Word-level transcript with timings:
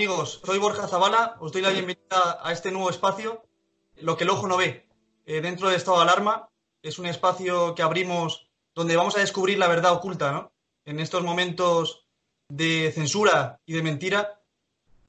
amigos, 0.00 0.40
soy 0.46 0.58
Borja 0.58 0.88
Zavala, 0.88 1.36
os 1.40 1.52
doy 1.52 1.60
la 1.60 1.68
bienvenida 1.68 2.40
a 2.42 2.52
este 2.52 2.70
nuevo 2.70 2.88
espacio, 2.88 3.44
Lo 3.96 4.16
que 4.16 4.24
el 4.24 4.30
ojo 4.30 4.48
no 4.48 4.56
ve, 4.56 4.88
eh, 5.26 5.42
dentro 5.42 5.68
de 5.68 5.76
estado 5.76 5.98
de 5.98 6.04
alarma. 6.04 6.48
Es 6.80 6.98
un 6.98 7.04
espacio 7.04 7.74
que 7.74 7.82
abrimos 7.82 8.48
donde 8.74 8.96
vamos 8.96 9.14
a 9.18 9.20
descubrir 9.20 9.58
la 9.58 9.68
verdad 9.68 9.92
oculta, 9.92 10.32
¿no? 10.32 10.52
En 10.86 11.00
estos 11.00 11.22
momentos 11.22 12.06
de 12.48 12.90
censura 12.94 13.60
y 13.66 13.74
de 13.74 13.82
mentira, 13.82 14.40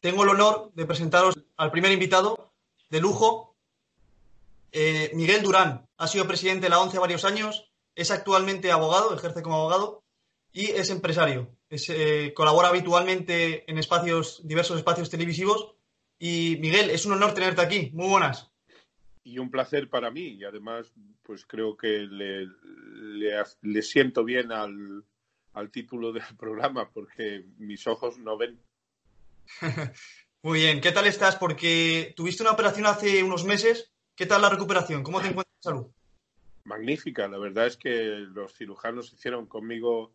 tengo 0.02 0.24
el 0.24 0.30
honor 0.32 0.74
de 0.74 0.86
presentaros 0.86 1.36
al 1.56 1.72
primer 1.72 1.94
invitado 1.94 2.52
de 2.90 3.00
lujo, 3.00 3.56
eh, 4.74 5.10
Miguel 5.14 5.42
Durán. 5.42 5.88
Ha 6.00 6.08
sido 6.10 6.28
presidente 6.28 6.66
de 6.66 6.70
la 6.72 6.82
ONCE 6.82 7.00
varios 7.00 7.24
años, 7.24 7.72
es 7.96 8.12
actualmente 8.12 8.74
abogado, 8.74 9.16
ejerce 9.16 9.42
como 9.42 9.56
abogado 9.56 10.04
y 10.54 10.66
es 10.66 10.90
empresario. 10.90 11.50
Eh, 11.70 12.34
colabora 12.36 12.68
habitualmente 12.68 13.70
en 13.70 13.78
espacios, 13.78 14.46
diversos 14.46 14.78
espacios 14.78 15.10
televisivos. 15.10 15.76
Y 16.20 16.58
Miguel, 16.60 16.90
es 16.90 17.06
un 17.06 17.14
honor 17.14 17.34
tenerte 17.34 17.62
aquí. 17.62 17.92
Muy 17.94 18.10
buenas. 18.10 18.52
Y 19.24 19.40
un 19.40 19.50
placer 19.50 19.90
para 19.90 20.12
mí. 20.12 20.36
Y 20.36 20.44
además, 20.44 20.92
pues 21.24 21.46
creo 21.46 21.78
que 21.78 21.88
le, 22.00 22.48
le, 23.62 23.82
siento 23.82 24.24
bien 24.24 24.52
al, 24.52 25.06
al 25.54 25.72
título 25.72 26.12
del 26.12 26.24
programa 26.38 26.90
porque 26.90 27.46
mis 27.58 27.88
ojos 27.88 28.18
no 28.18 28.38
ven. 28.38 28.60
Muy 30.44 30.60
bien, 30.60 30.82
¿qué 30.82 30.92
tal 30.92 31.06
estás? 31.06 31.36
Porque 31.36 32.14
tuviste 32.16 32.42
una 32.42 32.52
operación 32.52 32.88
hace 32.88 33.24
unos 33.24 33.46
meses. 33.46 33.92
¿Qué 34.16 34.26
tal 34.26 34.42
la 34.42 34.50
recuperación? 34.50 35.04
¿Cómo 35.04 35.22
te 35.22 35.28
encuentras 35.28 35.56
de 35.58 35.64
salud? 35.64 35.88
Magnífica, 36.64 37.28
la 37.28 37.38
verdad 37.38 37.68
es 37.68 37.78
que 37.78 37.92
los 37.92 38.54
cirujanos 38.54 39.14
hicieron 39.14 39.46
conmigo 39.46 40.14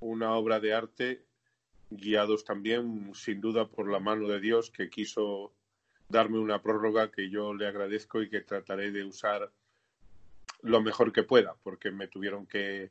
una 0.00 0.32
obra 0.34 0.60
de 0.60 0.74
arte 0.74 1.24
guiados 1.90 2.44
también 2.44 3.14
sin 3.14 3.40
duda 3.40 3.68
por 3.68 3.90
la 3.90 4.00
mano 4.00 4.28
de 4.28 4.40
Dios 4.40 4.70
que 4.70 4.90
quiso 4.90 5.52
darme 6.08 6.38
una 6.38 6.62
prórroga 6.62 7.10
que 7.10 7.30
yo 7.30 7.54
le 7.54 7.66
agradezco 7.66 8.22
y 8.22 8.28
que 8.28 8.40
trataré 8.40 8.90
de 8.90 9.04
usar 9.04 9.50
lo 10.62 10.82
mejor 10.82 11.12
que 11.12 11.22
pueda, 11.22 11.54
porque 11.62 11.90
me 11.90 12.08
tuvieron 12.08 12.46
que 12.46 12.90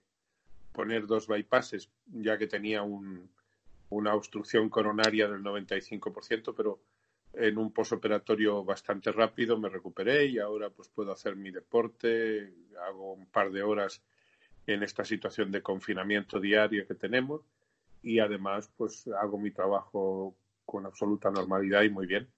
poner 0.71 1.05
dos 1.05 1.27
bypasses, 1.27 1.89
ya 2.07 2.37
que 2.37 2.47
tenía 2.47 2.81
una 2.81 4.15
obstrucción 4.15 4.69
coronaria 4.69 5.27
del 5.27 5.43
95%, 5.43 6.53
pero 6.55 6.79
en 7.33 7.57
un 7.57 7.71
posoperatorio 7.71 8.63
bastante 8.63 9.11
rápido 9.11 9.59
me 9.59 9.69
recuperé 9.69 10.25
y 10.25 10.39
ahora 10.39 10.69
pues 10.69 10.89
puedo 10.89 11.11
hacer 11.11 11.35
mi 11.35 11.51
deporte, 11.51 12.53
hago 12.87 13.13
un 13.13 13.27
par 13.27 13.51
de 13.51 13.61
horas 13.61 14.01
en 14.73 14.83
esta 14.83 15.03
situación 15.03 15.51
de 15.51 15.63
confinamiento 15.63 16.39
diario 16.39 16.87
que 16.87 16.95
tenemos 16.95 17.41
y 18.03 18.19
además 18.19 18.69
pues 18.77 19.05
hago 19.19 19.37
mi 19.37 19.51
trabajo 19.51 20.35
con 20.65 20.85
absoluta 20.85 21.31
normalidad 21.31 21.81
y 21.81 21.89
muy 21.89 22.05
bien. 22.05 22.29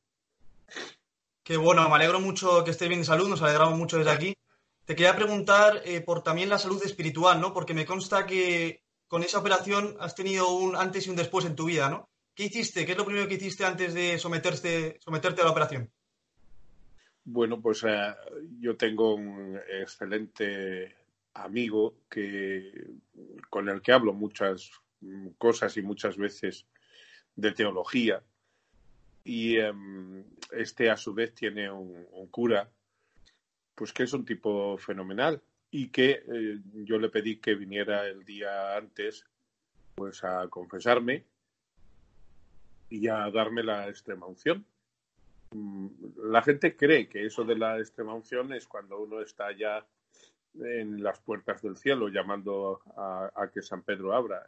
Qué 1.43 1.57
bueno, 1.57 1.87
me 1.89 1.95
alegro 1.95 2.19
mucho 2.19 2.63
que 2.63 2.71
estés 2.71 2.87
bien 2.87 3.01
de 3.01 3.05
salud, 3.05 3.27
nos 3.27 3.41
alegramos 3.41 3.77
mucho 3.77 3.97
desde 3.97 4.11
aquí. 4.11 4.37
Te 4.85 4.95
quería 4.95 5.15
preguntar 5.15 5.81
eh, 5.83 6.01
por 6.01 6.23
también 6.23 6.49
la 6.49 6.57
salud 6.57 6.81
espiritual, 6.83 7.41
¿no? 7.41 7.53
Porque 7.53 7.73
me 7.73 7.85
consta 7.85 8.25
que 8.25 8.81
con 9.07 9.23
esa 9.23 9.39
operación 9.39 9.97
has 9.99 10.15
tenido 10.15 10.53
un 10.53 10.75
antes 10.75 11.07
y 11.07 11.09
un 11.09 11.17
después 11.17 11.45
en 11.45 11.55
tu 11.55 11.65
vida, 11.65 11.89
¿no? 11.89 12.09
¿Qué 12.33 12.45
hiciste? 12.45 12.85
¿Qué 12.85 12.93
es 12.93 12.97
lo 12.97 13.05
primero 13.05 13.27
que 13.27 13.35
hiciste 13.35 13.65
antes 13.65 13.93
de 13.93 14.17
someterte, 14.17 14.97
someterte 15.01 15.41
a 15.41 15.45
la 15.45 15.51
operación? 15.51 15.91
Bueno, 17.25 17.61
pues 17.61 17.83
eh, 17.83 18.15
yo 18.59 18.77
tengo 18.77 19.15
un 19.15 19.59
excelente 19.81 21.00
amigo 21.33 21.95
que, 22.09 22.71
con 23.49 23.69
el 23.69 23.81
que 23.81 23.91
hablo 23.91 24.13
muchas 24.13 24.71
cosas 25.37 25.77
y 25.77 25.81
muchas 25.81 26.17
veces 26.17 26.65
de 27.35 27.51
teología. 27.51 28.23
Y 29.23 29.57
em, 29.57 30.23
este 30.51 30.89
a 30.89 30.97
su 30.97 31.13
vez 31.13 31.33
tiene 31.33 31.71
un, 31.71 32.27
cura, 32.29 32.69
pues 33.75 33.93
que 33.93 34.03
es 34.03 34.13
un 34.13 34.25
tipo 34.25 34.77
fenomenal 34.77 35.41
y 35.69 35.89
que 35.89 36.23
eh, 36.27 36.59
yo 36.73 36.97
le 36.97 37.09
pedí 37.09 37.37
que 37.37 37.55
viniera 37.55 38.07
el 38.07 38.25
día 38.25 38.75
antes 38.75 39.25
pues 39.95 40.23
a 40.23 40.47
confesarme 40.49 41.25
y 42.89 43.07
a 43.07 43.29
darme 43.29 43.63
la 43.63 43.87
extrema 43.87 44.25
unción. 44.25 44.65
Mm, 45.51 45.87
la 46.31 46.41
gente 46.41 46.75
cree 46.75 47.07
que 47.07 47.25
eso 47.25 47.43
de 47.43 47.57
la 47.57 47.77
extrema 47.79 48.13
unción 48.13 48.53
es 48.53 48.67
cuando 48.67 48.99
uno 48.99 49.21
está 49.21 49.51
ya 49.51 49.85
en 50.59 51.01
las 51.01 51.19
puertas 51.19 51.61
del 51.61 51.77
cielo 51.77 52.09
llamando 52.09 52.81
a, 52.97 53.49
que 53.53 53.61
San 53.61 53.83
Pedro 53.83 54.13
abra. 54.13 54.45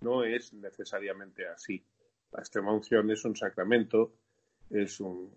No 0.00 0.24
es 0.24 0.52
necesariamente 0.52 1.46
así. 1.46 1.82
La 2.32 2.40
extrema 2.40 2.72
unción 2.72 3.10
es 3.10 3.24
un 3.24 3.36
sacramento, 3.36 4.12
es 4.70 5.00
un, 5.00 5.32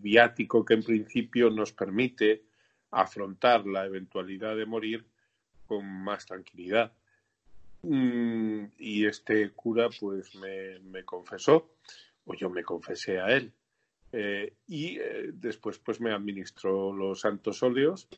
viático 0.00 0.64
que 0.64 0.74
en 0.74 0.82
principio 0.82 1.50
nos 1.50 1.72
permite 1.72 2.44
afrontar 2.90 3.66
la 3.66 3.84
eventualidad 3.84 4.56
de 4.56 4.64
morir 4.64 5.04
con 5.66 5.84
más 5.84 6.24
tranquilidad. 6.24 6.92
Mm, 7.82 8.64
y 8.78 9.06
este 9.06 9.50
cura 9.50 9.88
pues 10.00 10.34
me, 10.34 11.04
confesó, 11.04 11.74
o 12.24 12.34
yo 12.34 12.48
me 12.48 12.64
confesé 12.64 13.20
a 13.20 13.28
él. 13.28 13.52
Eh, 14.10 14.54
y 14.66 14.98
eh, 14.98 15.32
después 15.34 15.78
pues 15.78 16.00
me 16.00 16.12
administró 16.12 16.94
los 16.94 17.20
santos 17.20 17.62
óleos 17.62 18.08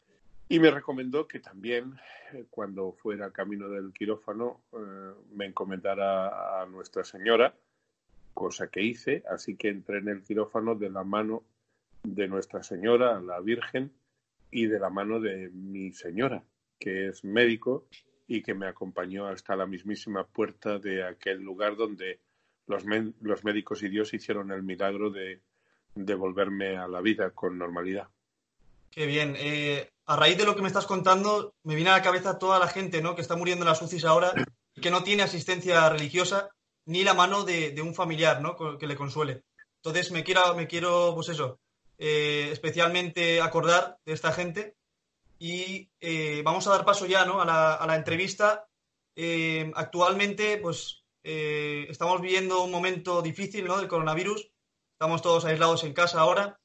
y 0.51 0.59
me 0.59 0.73
recomendó 0.73 1.29
que 1.29 1.39
también, 1.39 1.95
eh, 2.33 2.45
cuando 2.51 2.93
fuera 2.93 3.31
camino 3.31 3.69
del 3.69 3.93
quirófano, 3.93 4.65
eh, 4.73 5.13
me 5.33 5.47
encomendara 5.47 6.61
a 6.61 6.67
Nuestra 6.67 7.05
Señora, 7.05 7.55
cosa 8.35 8.69
que 8.69 8.83
hice, 8.83 9.23
así 9.31 9.55
que 9.55 9.69
entré 9.69 9.99
en 9.99 10.09
el 10.09 10.23
quirófano 10.25 10.75
de 10.75 10.91
la 10.91 11.05
mano 11.05 11.45
de 12.03 12.27
Nuestra 12.27 12.65
Señora, 12.65 13.21
la 13.21 13.39
Virgen, 13.39 13.93
y 14.51 14.67
de 14.67 14.81
la 14.81 14.91
mano 14.91 15.21
de 15.21 15.51
mi 15.51 15.93
señora, 15.93 16.43
que 16.81 17.07
es 17.07 17.23
médico 17.23 17.87
y 18.27 18.43
que 18.43 18.55
me 18.55 18.67
acompañó 18.67 19.29
hasta 19.29 19.55
la 19.55 19.67
mismísima 19.67 20.27
puerta 20.27 20.81
de 20.81 21.05
aquel 21.05 21.43
lugar 21.43 21.77
donde 21.77 22.19
los, 22.67 22.85
los 23.21 23.45
médicos 23.45 23.85
y 23.85 23.89
Dios 23.89 24.13
hicieron 24.15 24.51
el 24.51 24.65
milagro 24.65 25.11
de 25.11 25.43
devolverme 25.95 26.77
a 26.77 26.89
la 26.89 27.01
vida 27.01 27.31
con 27.31 27.57
normalidad. 27.57 28.09
Qué 28.91 29.07
bien. 29.07 29.35
Eh, 29.39 29.89
a 30.11 30.17
raíz 30.17 30.37
de 30.37 30.45
lo 30.45 30.57
que 30.57 30.63
me 30.63 30.67
estás 30.67 30.87
contando, 30.87 31.55
me 31.63 31.77
viene 31.77 31.91
a 31.91 31.99
la 31.99 32.03
cabeza 32.03 32.37
toda 32.37 32.59
la 32.59 32.67
gente 32.67 33.01
¿no? 33.01 33.15
que 33.15 33.23
está 33.23 33.37
muriendo 33.37 33.65
en 33.65 33.69
las 33.69 33.81
UCIs 33.81 34.05
ahora 34.05 34.33
y 34.75 34.81
que 34.81 34.91
no 34.91 35.05
tiene 35.05 35.23
asistencia 35.23 35.89
religiosa 35.89 36.49
ni 36.85 37.05
la 37.05 37.15
mano 37.15 37.45
de, 37.45 37.81
un 37.81 37.95
familiar 37.95 38.43
¿no? 38.43 38.57
que 38.77 38.89
le 38.89 38.97
consuele. 38.97 39.45
Entonces 39.77 40.11
me 40.11 40.25
quiero, 40.25 40.53
me 40.57 40.67
quiero 40.67 41.13
pues 41.15 41.29
eso, 41.29 41.61
eh, 41.97 42.49
especialmente 42.51 43.41
acordar 43.41 43.99
de 44.05 44.13
esta 44.13 44.33
gente 44.33 44.75
y 45.39 45.89
eh, 46.01 46.43
vamos 46.45 46.67
a 46.67 46.71
dar 46.71 46.85
paso 46.85 47.07
ya 47.07 47.25
¿no? 47.25 47.41
a, 47.41 47.45
la, 47.45 47.95
entrevista. 47.95 48.67
actualmente, 49.77 50.57
pues 50.57 51.05
estamos 51.23 52.21
viviendo 52.21 52.65
un 52.65 52.73
momento 52.73 53.23
difícil 53.23 53.65
¿no? 53.65 53.79
del 53.79 53.87
coronavirus. 53.87 54.51
Estamos 54.95 55.23
todos 55.23 55.45
aislados 55.45 55.85
en 55.85 55.93
casa 55.93 56.19
ahora, 56.19 56.59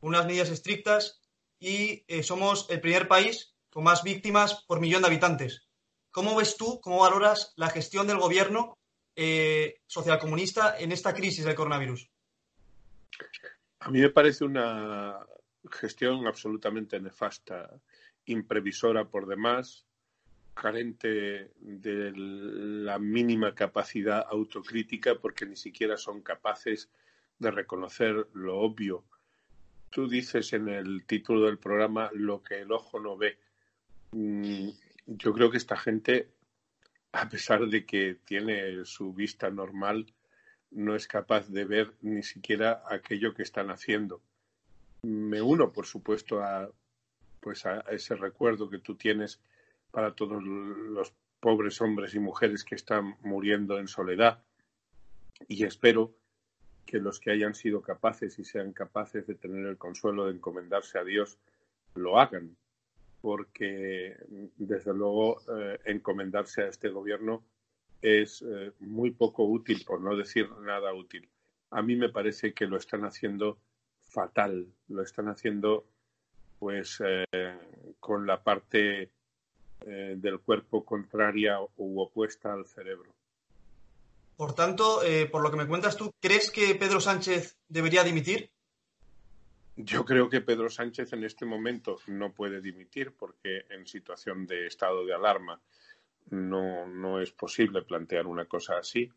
unas 0.00 0.24
medidas 0.24 0.50
estrictas 0.50 1.21
y 1.62 2.04
eh, 2.08 2.24
somos 2.24 2.66
el 2.70 2.80
primer 2.80 3.06
país 3.06 3.54
con 3.70 3.84
más 3.84 4.02
víctimas 4.02 4.64
por 4.66 4.80
millón 4.80 5.02
de 5.02 5.08
habitantes. 5.08 5.68
¿Cómo 6.10 6.34
ves 6.34 6.56
tú, 6.56 6.80
cómo 6.80 6.98
valoras 6.98 7.52
la 7.56 7.70
gestión 7.70 8.08
del 8.08 8.18
gobierno 8.18 8.78
eh, 9.14 9.80
socialcomunista 9.86 10.76
en 10.76 10.90
esta 10.90 11.14
crisis 11.14 11.44
del 11.44 11.54
coronavirus? 11.54 12.10
A 13.78 13.90
mí 13.90 14.00
me 14.00 14.10
parece 14.10 14.44
una 14.44 15.20
gestión 15.70 16.26
absolutamente 16.26 16.98
nefasta, 17.00 17.70
imprevisora 18.26 19.04
por 19.04 19.26
demás, 19.28 19.86
carente 20.54 21.52
de 21.60 22.12
la 22.12 22.98
mínima 22.98 23.54
capacidad 23.54 24.26
autocrítica 24.28 25.14
porque 25.14 25.46
ni 25.46 25.56
siquiera 25.56 25.96
son 25.96 26.22
capaces 26.22 26.90
de 27.38 27.52
reconocer 27.52 28.26
lo 28.32 28.58
obvio 28.58 29.04
tú 29.92 30.08
dices 30.08 30.52
en 30.54 30.68
el 30.68 31.04
título 31.04 31.46
del 31.46 31.58
programa 31.58 32.10
lo 32.14 32.42
que 32.42 32.62
el 32.62 32.72
ojo 32.72 32.98
no 32.98 33.16
ve. 33.16 33.38
Mm, 34.12 34.70
yo 35.06 35.32
creo 35.32 35.50
que 35.50 35.58
esta 35.58 35.76
gente, 35.76 36.28
a 37.12 37.28
pesar 37.28 37.66
de 37.66 37.84
que 37.84 38.16
tiene 38.24 38.84
su 38.84 39.12
vista 39.12 39.50
normal, 39.50 40.12
no 40.70 40.96
es 40.96 41.06
capaz 41.06 41.48
de 41.48 41.64
ver 41.64 41.92
ni 42.00 42.22
siquiera 42.22 42.82
aquello 42.88 43.34
que 43.34 43.42
están 43.42 43.70
haciendo. 43.70 44.22
Me 45.02 45.42
uno, 45.42 45.72
por 45.72 45.86
supuesto, 45.86 46.42
a, 46.42 46.70
pues 47.40 47.66
a 47.66 47.80
ese 47.90 48.16
recuerdo 48.16 48.70
que 48.70 48.78
tú 48.78 48.96
tienes 48.96 49.40
para 49.90 50.14
todos 50.14 50.42
los 50.42 51.12
pobres 51.38 51.80
hombres 51.82 52.14
y 52.14 52.18
mujeres 52.18 52.64
que 52.64 52.76
están 52.76 53.16
muriendo 53.20 53.78
en 53.78 53.88
soledad. 53.88 54.42
Y 55.48 55.64
espero 55.64 56.14
que 56.86 56.98
los 56.98 57.20
que 57.20 57.30
hayan 57.30 57.54
sido 57.54 57.80
capaces 57.80 58.38
y 58.38 58.44
sean 58.44 58.72
capaces 58.72 59.26
de 59.26 59.34
tener 59.34 59.66
el 59.66 59.78
consuelo 59.78 60.26
de 60.26 60.34
encomendarse 60.34 60.98
a 60.98 61.04
Dios 61.04 61.38
lo 61.94 62.18
hagan, 62.18 62.56
porque 63.20 64.16
desde 64.56 64.92
luego 64.92 65.40
eh, 65.56 65.78
encomendarse 65.84 66.62
a 66.62 66.68
este 66.68 66.88
gobierno 66.88 67.44
es 68.00 68.42
eh, 68.42 68.72
muy 68.80 69.12
poco 69.12 69.44
útil, 69.44 69.84
por 69.86 70.00
no 70.00 70.16
decir 70.16 70.50
nada 70.62 70.92
útil. 70.92 71.28
a 71.70 71.82
mí 71.82 71.96
me 71.96 72.10
parece 72.10 72.52
que 72.52 72.66
lo 72.66 72.76
están 72.76 73.04
haciendo 73.04 73.58
fatal, 74.00 74.66
lo 74.88 75.02
están 75.02 75.28
haciendo 75.28 75.86
pues 76.58 77.02
eh, 77.04 77.24
con 77.98 78.26
la 78.26 78.42
parte 78.42 79.10
del 79.84 80.38
cuerpo 80.38 80.84
contraria 80.84 81.58
u 81.76 82.00
opuesta 82.00 82.52
al 82.52 82.66
cerebro. 82.66 83.12
Por 84.36 84.54
tanto, 84.54 85.02
eh, 85.02 85.26
por 85.26 85.42
lo 85.42 85.50
que 85.50 85.56
me 85.56 85.66
cuentas 85.66 85.96
tú, 85.96 86.12
¿crees 86.20 86.50
que 86.50 86.74
Pedro 86.74 87.00
Sánchez 87.00 87.58
debería 87.68 88.02
dimitir? 88.02 88.50
Yo 89.76 90.04
creo 90.04 90.28
que 90.28 90.40
Pedro 90.40 90.68
Sánchez 90.68 91.12
en 91.12 91.24
este 91.24 91.46
momento 91.46 91.98
no 92.06 92.32
puede 92.32 92.60
dimitir 92.60 93.12
porque 93.12 93.64
en 93.70 93.86
situación 93.86 94.46
de 94.46 94.66
estado 94.66 95.06
de 95.06 95.14
alarma 95.14 95.60
no, 96.30 96.86
no 96.86 97.20
es 97.20 97.32
posible 97.32 97.82
plantear 97.82 98.26
una 98.26 98.44
cosa 98.44 98.78
así. 98.78 99.10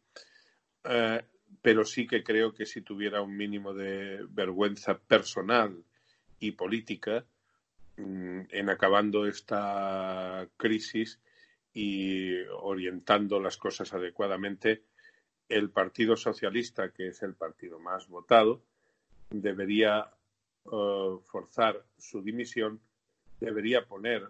Eh, 0.83 1.21
pero 1.61 1.83
sí 1.83 2.07
que 2.07 2.23
creo 2.23 2.53
que 2.53 2.65
si 2.65 2.81
tuviera 2.81 3.21
un 3.21 3.35
mínimo 3.35 3.73
de 3.73 4.25
vergüenza 4.29 4.97
personal 4.97 5.83
y 6.39 6.51
política 6.51 7.25
mm, 7.97 8.41
en 8.49 8.69
acabando 8.69 9.25
esta 9.25 10.47
crisis 10.57 11.19
y 11.73 12.37
orientando 12.61 13.39
las 13.39 13.57
cosas 13.57 13.93
adecuadamente, 13.93 14.83
el 15.49 15.69
Partido 15.69 16.15
Socialista, 16.15 16.91
que 16.91 17.09
es 17.09 17.21
el 17.23 17.35
partido 17.35 17.79
más 17.79 18.07
votado, 18.07 18.61
debería 19.29 20.09
eh, 20.71 21.17
forzar 21.25 21.83
su 21.97 22.21
dimisión, 22.21 22.79
debería 23.39 23.85
poner 23.85 24.23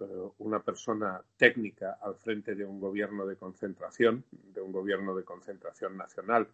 eh, 0.00 0.04
una 0.38 0.60
persona 0.60 1.22
técnica 1.36 1.98
al 2.00 2.16
frente 2.16 2.54
de 2.54 2.64
un 2.64 2.80
gobierno 2.80 3.26
de 3.26 3.36
concentración, 3.36 4.24
de 4.30 4.60
un 4.60 4.72
gobierno 4.72 5.14
de 5.14 5.24
concentración 5.24 5.96
nacional, 5.96 6.48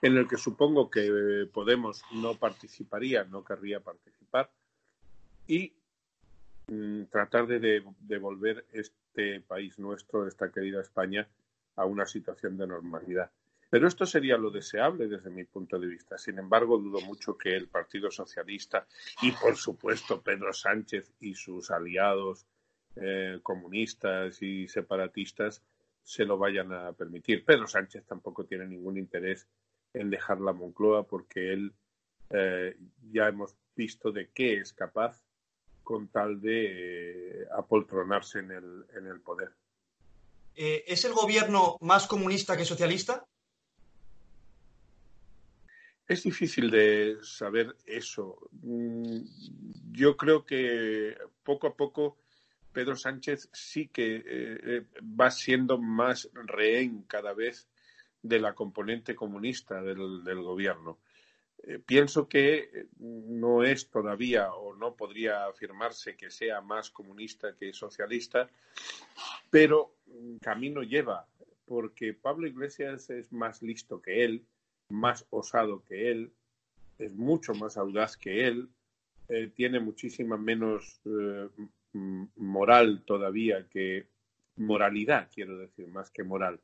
en 0.00 0.16
el 0.16 0.28
que 0.28 0.36
supongo 0.36 0.90
que 0.90 1.48
Podemos 1.52 2.02
no 2.12 2.36
participaría, 2.36 3.24
no 3.24 3.44
querría 3.44 3.80
participar, 3.80 4.50
y 5.46 5.72
mm, 6.68 7.04
tratar 7.04 7.46
de 7.46 7.82
devolver 8.00 8.64
este 8.72 9.40
país 9.40 9.78
nuestro, 9.78 10.26
esta 10.28 10.50
querida 10.50 10.80
España, 10.80 11.28
a 11.76 11.84
una 11.84 12.06
situación 12.06 12.56
de 12.56 12.66
normalidad. 12.66 13.30
Pero 13.70 13.86
esto 13.86 14.06
sería 14.06 14.38
lo 14.38 14.50
deseable 14.50 15.08
desde 15.08 15.30
mi 15.30 15.44
punto 15.44 15.78
de 15.78 15.86
vista. 15.86 16.16
Sin 16.16 16.38
embargo, 16.38 16.78
dudo 16.78 17.00
mucho 17.02 17.36
que 17.36 17.54
el 17.54 17.68
Partido 17.68 18.10
Socialista 18.10 18.86
y, 19.20 19.32
por 19.32 19.56
supuesto, 19.56 20.22
Pedro 20.22 20.52
Sánchez 20.52 21.12
y 21.20 21.34
sus 21.34 21.70
aliados 21.70 22.46
eh, 22.96 23.38
comunistas 23.42 24.42
y 24.42 24.66
separatistas 24.66 25.62
se 26.02 26.24
lo 26.24 26.38
vayan 26.38 26.72
a 26.72 26.92
permitir. 26.92 27.44
Pedro 27.44 27.66
Sánchez 27.66 28.06
tampoco 28.06 28.44
tiene 28.44 28.66
ningún 28.66 28.96
interés 28.96 29.46
en 29.92 30.08
dejar 30.08 30.40
la 30.40 30.52
Moncloa 30.52 31.06
porque 31.06 31.52
él 31.52 31.74
eh, 32.30 32.76
ya 33.12 33.28
hemos 33.28 33.54
visto 33.76 34.10
de 34.10 34.30
qué 34.30 34.54
es 34.54 34.72
capaz 34.72 35.22
con 35.82 36.08
tal 36.08 36.40
de 36.40 37.42
eh, 37.42 37.46
apoltronarse 37.54 38.38
en 38.38 38.50
el, 38.50 38.86
en 38.96 39.06
el 39.06 39.20
poder. 39.20 39.52
¿Es 40.54 41.04
el 41.04 41.12
gobierno 41.12 41.76
más 41.80 42.08
comunista 42.08 42.56
que 42.56 42.64
socialista? 42.64 43.24
Es 46.08 46.22
difícil 46.22 46.70
de 46.70 47.18
saber 47.20 47.76
eso. 47.84 48.48
Mm, 48.62 49.20
yo 49.92 50.16
creo 50.16 50.46
que 50.46 51.14
poco 51.44 51.66
a 51.66 51.76
poco 51.76 52.16
Pedro 52.72 52.96
Sánchez 52.96 53.50
sí 53.52 53.88
que 53.88 54.16
eh, 54.16 54.22
eh, 54.24 54.86
va 55.02 55.30
siendo 55.30 55.76
más 55.76 56.30
rehén 56.32 57.02
cada 57.02 57.34
vez 57.34 57.68
de 58.22 58.40
la 58.40 58.54
componente 58.54 59.14
comunista 59.14 59.82
del, 59.82 60.42
gobierno. 60.42 60.98
Eh, 61.62 61.78
pienso 61.78 62.26
que 62.26 62.86
no 62.98 63.62
es 63.62 63.90
todavía 63.90 64.54
o 64.54 64.74
no 64.74 64.96
podría 64.96 65.44
afirmarse 65.44 66.16
que 66.16 66.30
sea 66.30 66.62
más 66.62 66.88
comunista 66.90 67.54
que 67.54 67.74
socialista, 67.74 68.48
pero 69.50 69.96
camino 70.40 70.82
lleva, 70.82 71.26
porque 71.66 72.14
Pablo 72.14 72.46
Iglesias 72.46 73.10
es 73.10 73.30
más 73.30 73.60
listo 73.60 74.00
que 74.00 74.24
él 74.24 74.46
más 74.88 75.26
osado 75.30 75.82
que 75.84 76.10
él, 76.10 76.32
es 76.98 77.12
mucho 77.12 77.54
más 77.54 77.76
audaz 77.76 78.16
que 78.16 78.46
él, 78.46 78.68
eh, 79.28 79.50
tiene 79.54 79.80
muchísima 79.80 80.36
menos 80.36 81.00
eh, 81.04 81.48
moral 82.36 83.02
todavía 83.04 83.66
que 83.68 84.06
moralidad, 84.56 85.28
quiero 85.32 85.58
decir, 85.58 85.88
más 85.88 86.10
que 86.10 86.24
moral. 86.24 86.60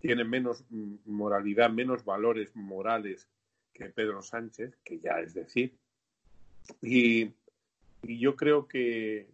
Tiene 0.00 0.24
menos 0.24 0.64
moralidad, 1.06 1.70
menos 1.70 2.04
valores 2.04 2.54
morales 2.54 3.28
que 3.72 3.86
Pedro 3.86 4.22
Sánchez, 4.22 4.76
que 4.84 4.98
ya 4.98 5.20
es 5.20 5.34
decir. 5.34 5.74
Y, 6.80 7.32
yo 8.02 8.36
creo 8.36 8.68
que 8.68 9.26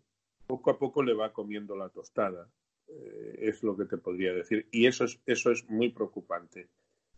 poco 0.46 0.70
a 0.70 0.78
poco 0.78 1.02
le 1.02 1.12
va 1.12 1.32
comiendo 1.32 1.74
la 1.76 1.88
tostada, 1.88 2.48
eh, 2.86 3.36
es 3.40 3.64
lo 3.64 3.76
que 3.76 3.84
te 3.84 3.96
podría 3.96 4.32
decir. 4.32 4.66
Y 4.70 4.86
eso 4.86 5.04
es, 5.04 5.18
eso 5.26 5.50
es 5.50 5.68
muy 5.68 5.88
preocupante 5.90 6.68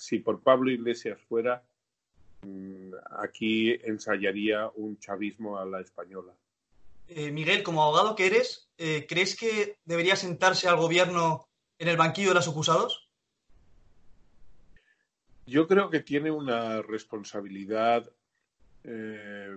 si 0.03 0.19
por 0.19 0.41
Pablo 0.41 0.71
Iglesias 0.73 1.21
fuera, 1.29 1.63
mm, 2.43 2.93
aquí 3.21 3.71
ensayaría 3.85 4.69
un 4.75 4.99
chavismo 4.99 5.59
a 5.59 5.65
la 5.65 5.81
española. 5.81 6.35
Eh, 7.07 7.31
Miguel, 7.31 7.63
como 7.63 7.85
abogado 7.85 8.17
que 8.17 8.27
eres, 8.27 8.69
eh, 8.79 9.07
¿crees 9.09 9.37
que 9.37 9.79
debería 9.85 10.17
sentarse 10.17 10.69
al 10.69 10.77
gobierno 10.77 11.47
en 11.79 11.87
el 11.87 11.97
banquillo 11.97 12.31
de 12.31 12.35
los 12.35 12.49
acusados? 12.49 13.09
Yo 15.47 15.69
creo 15.69 15.89
que 15.89 16.01
tiene 16.01 16.33
una 16.33 16.83
responsabilidad 16.83 18.11
eh, 18.83 19.57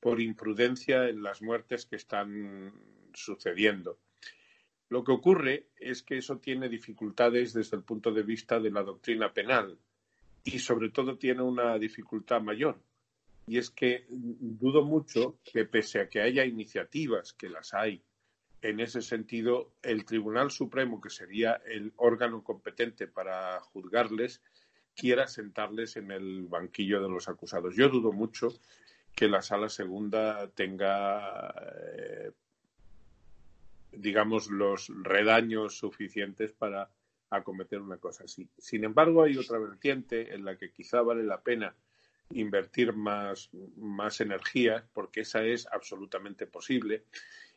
por 0.00 0.20
imprudencia 0.20 1.08
en 1.08 1.22
las 1.22 1.40
muertes 1.40 1.86
que 1.86 1.96
están 1.96 2.72
sucediendo. 3.12 3.96
Lo 4.94 5.02
que 5.02 5.10
ocurre 5.10 5.70
es 5.76 6.04
que 6.04 6.18
eso 6.18 6.38
tiene 6.38 6.68
dificultades 6.68 7.52
desde 7.52 7.76
el 7.76 7.82
punto 7.82 8.12
de 8.12 8.22
vista 8.22 8.60
de 8.60 8.70
la 8.70 8.84
doctrina 8.84 9.32
penal 9.32 9.76
y 10.44 10.60
sobre 10.60 10.90
todo 10.90 11.18
tiene 11.18 11.42
una 11.42 11.76
dificultad 11.80 12.40
mayor. 12.40 12.78
Y 13.48 13.58
es 13.58 13.70
que 13.70 14.04
dudo 14.08 14.84
mucho 14.84 15.40
que 15.42 15.64
pese 15.64 15.98
a 15.98 16.08
que 16.08 16.20
haya 16.20 16.44
iniciativas, 16.44 17.32
que 17.32 17.48
las 17.48 17.74
hay, 17.74 18.04
en 18.62 18.78
ese 18.78 19.02
sentido, 19.02 19.72
el 19.82 20.04
Tribunal 20.04 20.52
Supremo, 20.52 21.00
que 21.00 21.10
sería 21.10 21.54
el 21.66 21.92
órgano 21.96 22.44
competente 22.44 23.08
para 23.08 23.60
juzgarles, 23.62 24.42
quiera 24.94 25.26
sentarles 25.26 25.96
en 25.96 26.12
el 26.12 26.46
banquillo 26.46 27.02
de 27.02 27.08
los 27.08 27.28
acusados. 27.28 27.74
Yo 27.74 27.88
dudo 27.88 28.12
mucho 28.12 28.54
que 29.12 29.26
la 29.26 29.42
sala 29.42 29.68
segunda 29.68 30.48
tenga 30.50 31.52
eh, 31.98 32.30
digamos, 33.98 34.50
los 34.50 34.90
redaños 35.02 35.78
suficientes 35.78 36.52
para 36.52 36.90
acometer 37.30 37.80
una 37.80 37.98
cosa 37.98 38.24
así. 38.24 38.48
Sin 38.58 38.84
embargo, 38.84 39.22
hay 39.22 39.36
otra 39.36 39.58
vertiente 39.58 40.34
en 40.34 40.44
la 40.44 40.56
que 40.56 40.72
quizá 40.72 41.02
vale 41.02 41.24
la 41.24 41.42
pena 41.42 41.74
invertir 42.30 42.94
más, 42.94 43.50
más 43.76 44.20
energía, 44.20 44.86
porque 44.92 45.20
esa 45.20 45.44
es 45.44 45.66
absolutamente 45.70 46.46
posible, 46.46 47.04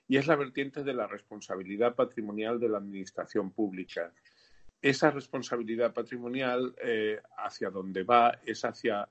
y 0.07 0.17
es 0.17 0.27
la 0.27 0.35
vertiente 0.35 0.83
de 0.83 0.93
la 0.93 1.07
responsabilidad 1.07 1.95
patrimonial 1.95 2.59
de 2.59 2.69
la 2.69 2.77
Administración 2.77 3.51
pública. 3.51 4.13
Esa 4.81 5.11
responsabilidad 5.11 5.93
patrimonial 5.93 6.75
eh, 6.81 7.19
hacia 7.37 7.69
donde 7.69 8.03
va 8.03 8.39
es 8.45 8.63
hacia 8.63 9.09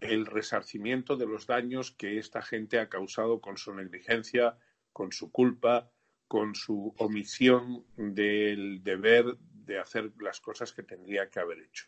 el 0.00 0.24
resarcimiento 0.24 1.16
de 1.16 1.26
los 1.26 1.46
daños 1.46 1.90
que 1.90 2.18
esta 2.18 2.40
gente 2.40 2.78
ha 2.78 2.88
causado 2.88 3.40
con 3.40 3.58
su 3.58 3.74
negligencia, 3.74 4.56
con 4.92 5.12
su 5.12 5.30
culpa, 5.30 5.90
con 6.30 6.54
su 6.54 6.94
omisión 6.98 7.84
del 7.96 8.84
deber 8.84 9.36
de 9.66 9.80
hacer 9.80 10.12
las 10.20 10.40
cosas 10.40 10.72
que 10.72 10.84
tendría 10.84 11.28
que 11.28 11.40
haber 11.40 11.58
hecho. 11.58 11.86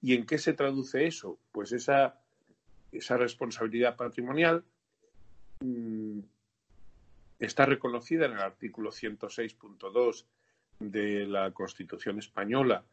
¿Y 0.00 0.14
en 0.14 0.26
qué 0.26 0.38
se 0.38 0.52
traduce 0.52 1.08
eso? 1.08 1.40
Pues 1.50 1.72
esa, 1.72 2.20
esa 2.92 3.16
responsabilidad 3.16 3.96
patrimonial 3.96 4.62
mm, 5.58 6.20
está 7.40 7.66
reconocida 7.66 8.26
en 8.26 8.34
el 8.34 8.38
artículo 8.38 8.92
106.2 8.92 10.24
de 10.78 11.26
la 11.26 11.50
Constitución 11.50 12.20
española 12.20 12.84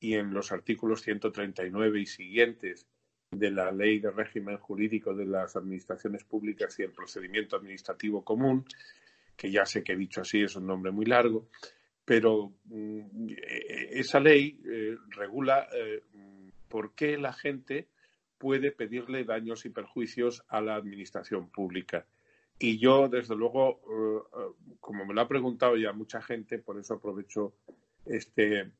y 0.00 0.14
en 0.14 0.34
los 0.34 0.50
artículos 0.50 1.02
139 1.02 2.00
y 2.00 2.06
siguientes 2.06 2.88
de 3.30 3.52
la 3.52 3.70
Ley 3.70 4.00
de 4.00 4.10
Régimen 4.10 4.58
Jurídico 4.58 5.14
de 5.14 5.26
las 5.26 5.54
Administraciones 5.54 6.24
Públicas 6.24 6.76
y 6.80 6.82
el 6.82 6.90
Procedimiento 6.90 7.54
Administrativo 7.54 8.24
Común, 8.24 8.64
que 9.40 9.50
ya 9.50 9.64
sé 9.64 9.82
que 9.82 9.94
he 9.94 9.96
dicho 9.96 10.20
así 10.20 10.42
es 10.42 10.54
un 10.54 10.66
nombre 10.66 10.90
muy 10.92 11.06
largo, 11.06 11.48
pero 12.04 12.52
mm, 12.66 13.30
esa 13.92 14.20
ley 14.20 14.60
eh, 14.66 14.98
regula 15.16 15.66
eh, 15.74 16.02
por 16.68 16.94
qué 16.94 17.16
la 17.16 17.32
gente 17.32 17.88
puede 18.36 18.70
pedirle 18.70 19.24
daños 19.24 19.64
y 19.64 19.70
perjuicios 19.70 20.44
a 20.48 20.60
la 20.60 20.74
administración 20.74 21.48
pública. 21.48 22.04
Y 22.58 22.76
yo, 22.78 23.08
desde 23.08 23.34
luego, 23.34 23.80
eh, 23.88 24.74
como 24.78 25.06
me 25.06 25.14
lo 25.14 25.22
ha 25.22 25.28
preguntado 25.28 25.74
ya 25.78 25.94
mucha 25.94 26.20
gente, 26.20 26.58
por 26.58 26.78
eso 26.78 26.92
aprovecho 26.92 27.54
este, 28.04 28.70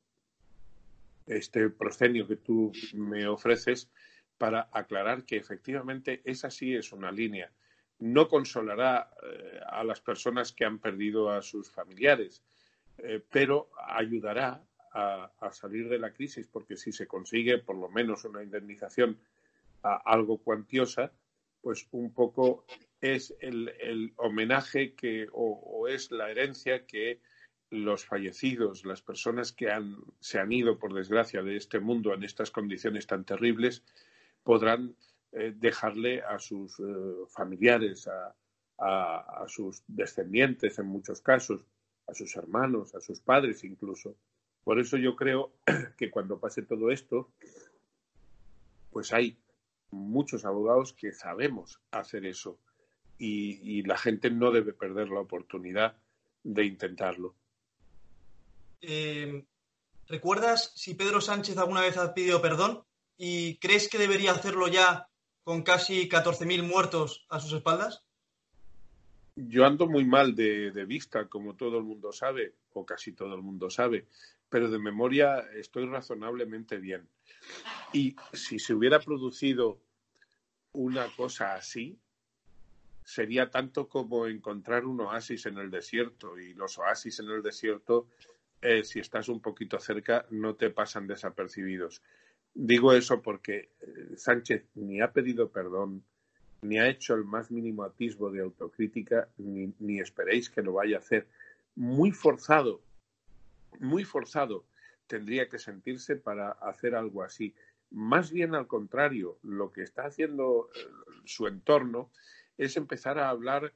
este 1.27 1.71
proscenio 1.71 2.29
que 2.29 2.37
tú 2.37 2.71
me 2.93 3.27
ofreces, 3.27 3.91
para 4.37 4.69
aclarar 4.73 5.25
que 5.25 5.39
efectivamente 5.39 6.21
esa 6.27 6.51
sí 6.51 6.75
es 6.75 6.93
una 6.93 7.11
línea. 7.11 7.51
No 8.01 8.29
consolará 8.29 9.11
eh, 9.23 9.61
a 9.67 9.85
las 9.85 10.01
personas 10.01 10.53
que 10.53 10.65
han 10.65 10.79
perdido 10.79 11.31
a 11.31 11.43
sus 11.43 11.71
familiares, 11.71 12.43
eh, 12.99 13.23
pero 13.31 13.71
ayudará 13.87 14.63
a, 14.93 15.31
salir 15.53 15.89
de 15.89 15.99
la 15.99 16.13
crisis, 16.13 16.49
porque 16.49 16.77
si 16.77 16.93
se 16.93 17.07
consigue 17.07 17.59
por 17.59 17.77
lo 17.77 17.89
menos 17.89 18.25
una 18.25 18.43
indemnización 18.43 19.19
algo 19.83 20.39
cuantiosa, 20.39 21.13
pues 21.63 21.87
un 21.93 22.13
poco 22.13 22.65
es 23.01 23.35
el, 23.41 24.13
homenaje 24.17 24.95
que, 24.95 25.29
o, 25.33 25.87
es 25.89 26.11
la 26.11 26.31
herencia 26.31 26.87
que 26.87 27.21
los 27.71 28.05
fallecidos, 28.05 28.85
las 28.85 29.01
personas 29.01 29.53
que 29.53 29.71
han, 29.71 29.97
se 30.19 30.41
han 30.41 30.53
ido, 30.53 30.79
por 30.79 30.93
desgracia, 30.93 31.43
de 31.43 31.57
este 31.57 31.79
mundo 31.79 32.13
en 32.13 32.25
estas 32.25 32.51
condiciones 32.51 33.07
tan 33.07 33.25
terribles, 33.25 33.85
podrán 34.43 34.97
eh, 35.33 35.53
dejarle 35.55 36.23
a 36.23 36.39
sus 36.39 36.81
eh, 36.81 36.85
familiares, 37.29 38.09
a, 38.09 38.35
sus 39.47 39.83
descendientes 39.87 40.79
en 40.79 40.87
muchos 40.87 41.21
casos, 41.21 41.67
a 42.07 42.15
sus 42.15 42.35
hermanos, 42.35 42.95
a 42.95 43.01
sus 43.01 43.21
padres 43.21 43.63
incluso. 43.63 44.17
Por 44.65 44.81
eso 44.81 44.97
yo 44.97 45.17
creo 45.17 45.53
que 45.99 46.11
cuando 46.11 46.41
pase 46.41 46.63
todo 46.63 46.91
esto, 46.91 47.31
pues 48.91 49.13
hay 49.13 49.39
muchos 49.91 50.45
abogados 50.45 50.95
que 50.95 51.13
sabemos 51.13 51.81
hacer 51.91 52.25
eso 52.25 52.59
y, 53.19 53.83
la 53.83 53.99
gente 53.99 54.31
no 54.31 54.51
debe 54.51 54.73
perder 54.73 55.11
la 55.11 55.21
oportunidad 55.21 55.97
de 56.43 56.65
intentarlo. 56.65 57.35
Eh, 58.81 59.45
¿Recuerdas 60.09 60.73
si 60.75 60.95
Pedro 60.95 61.21
Sánchez 61.21 61.59
alguna 61.59 61.83
vez 61.83 61.99
ha 61.99 62.15
pedido 62.15 62.41
perdón? 62.41 62.83
¿Y 63.19 63.59
crees 63.59 63.89
que 63.89 63.99
debería 63.99 64.33
hacerlo 64.33 64.69
ya 64.69 65.11
con 65.45 65.63
casi 65.63 66.09
14.000 66.09 66.63
muertos 66.63 67.27
a 67.29 67.41
sus 67.41 67.53
espaldas? 67.53 68.05
Yo 69.37 69.65
ando 69.65 69.87
muy 69.87 70.05
mal 70.05 70.35
de, 70.35 70.71
vista, 70.87 71.27
como 71.29 71.55
todo 71.55 71.79
el 71.79 71.85
mundo 71.85 72.13
sabe, 72.13 72.55
o 72.73 72.85
casi 72.85 73.13
todo 73.13 73.35
el 73.35 73.43
mundo 73.43 73.71
sabe, 73.71 74.07
pero 74.49 74.71
de 74.71 74.79
memoria 74.79 75.39
estoy 75.55 75.87
razonablemente 75.87 76.79
bien. 76.79 77.09
Y 77.93 78.17
si 78.33 78.59
se 78.59 78.75
hubiera 78.75 79.01
producido 79.01 79.81
una 80.73 81.07
cosa 81.17 81.55
así, 81.55 81.99
sería 83.05 83.51
tanto 83.51 83.89
como 83.89 84.27
encontrar 84.27 84.85
un 84.85 85.01
oasis 85.01 85.47
en 85.47 85.59
el 85.59 85.71
desierto. 85.71 86.39
Y 86.39 86.55
los 86.55 86.79
oasis 86.79 87.21
en 87.21 87.31
el 87.31 87.43
desierto, 87.43 88.09
eh, 88.61 88.85
si 88.85 89.01
estás 89.01 89.29
un 89.29 89.41
poquito 89.41 89.81
cerca, 89.81 90.27
no 90.31 90.55
te 90.55 90.71
pasan 90.71 91.07
desapercibidos. 91.07 92.03
Digo 92.55 92.93
eso 92.93 93.23
porque 93.23 93.71
eh, 93.81 94.17
Sánchez 94.17 94.65
ni 94.75 95.01
ha 95.01 95.13
pedido 95.13 95.51
perdón, 95.51 96.03
ni 96.63 96.79
ha 96.79 96.89
hecho 96.89 97.15
el 97.15 97.25
más 97.25 97.51
mínimo 97.51 97.85
atisbo 97.85 98.31
de 98.31 98.41
autocrítica, 98.41 99.29
ni, 99.39 99.73
ni 99.79 100.01
esperéis 100.01 100.51
que 100.51 100.63
lo 100.63 100.75
vaya 100.75 100.97
a 100.97 101.01
hacer. 101.01 101.27
Muy 101.77 102.11
forzado, 102.11 102.83
muy 103.79 104.05
forzado 104.05 104.65
tendría 105.07 105.49
que 105.49 105.59
sentirse 105.59 106.15
para 106.15 106.53
hacer 106.53 106.95
algo 106.95 107.25
así. 107.25 107.55
Más 107.91 108.31
bien 108.31 108.55
al 108.55 108.69
contrario, 108.69 109.39
lo 109.43 109.73
que 109.73 109.83
está 109.83 110.05
haciendo 110.05 110.71
eh, 110.73 110.87
su 111.25 111.49
entorno 111.49 112.13
es 112.57 112.77
empezar 112.77 113.19
a 113.19 113.29
hablar 113.29 113.73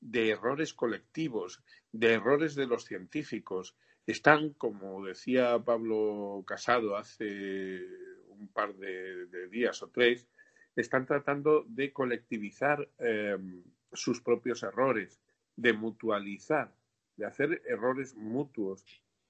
de 0.00 0.28
errores 0.28 0.74
colectivos, 0.74 1.62
de 1.92 2.12
errores 2.12 2.54
de 2.54 2.66
los 2.66 2.84
científicos. 2.84 3.74
Están, 4.06 4.50
como 4.50 5.02
decía 5.06 5.58
Pablo 5.64 6.44
Casado 6.46 6.98
hace 6.98 7.80
un 8.38 8.48
par 8.48 8.74
de, 8.74 9.48
días 9.48 9.82
o 9.82 9.88
tres, 9.88 10.26
están 10.76 11.06
tratando 11.06 11.64
de 11.68 11.92
colectivizar 11.92 12.88
eh, 12.98 13.36
sus 13.92 14.20
propios 14.20 14.62
errores, 14.62 15.20
de 15.56 15.72
mutualizar, 15.72 16.74
de 17.16 17.26
hacer 17.26 17.62
errores 17.66 18.14
mutuos. 18.14 18.84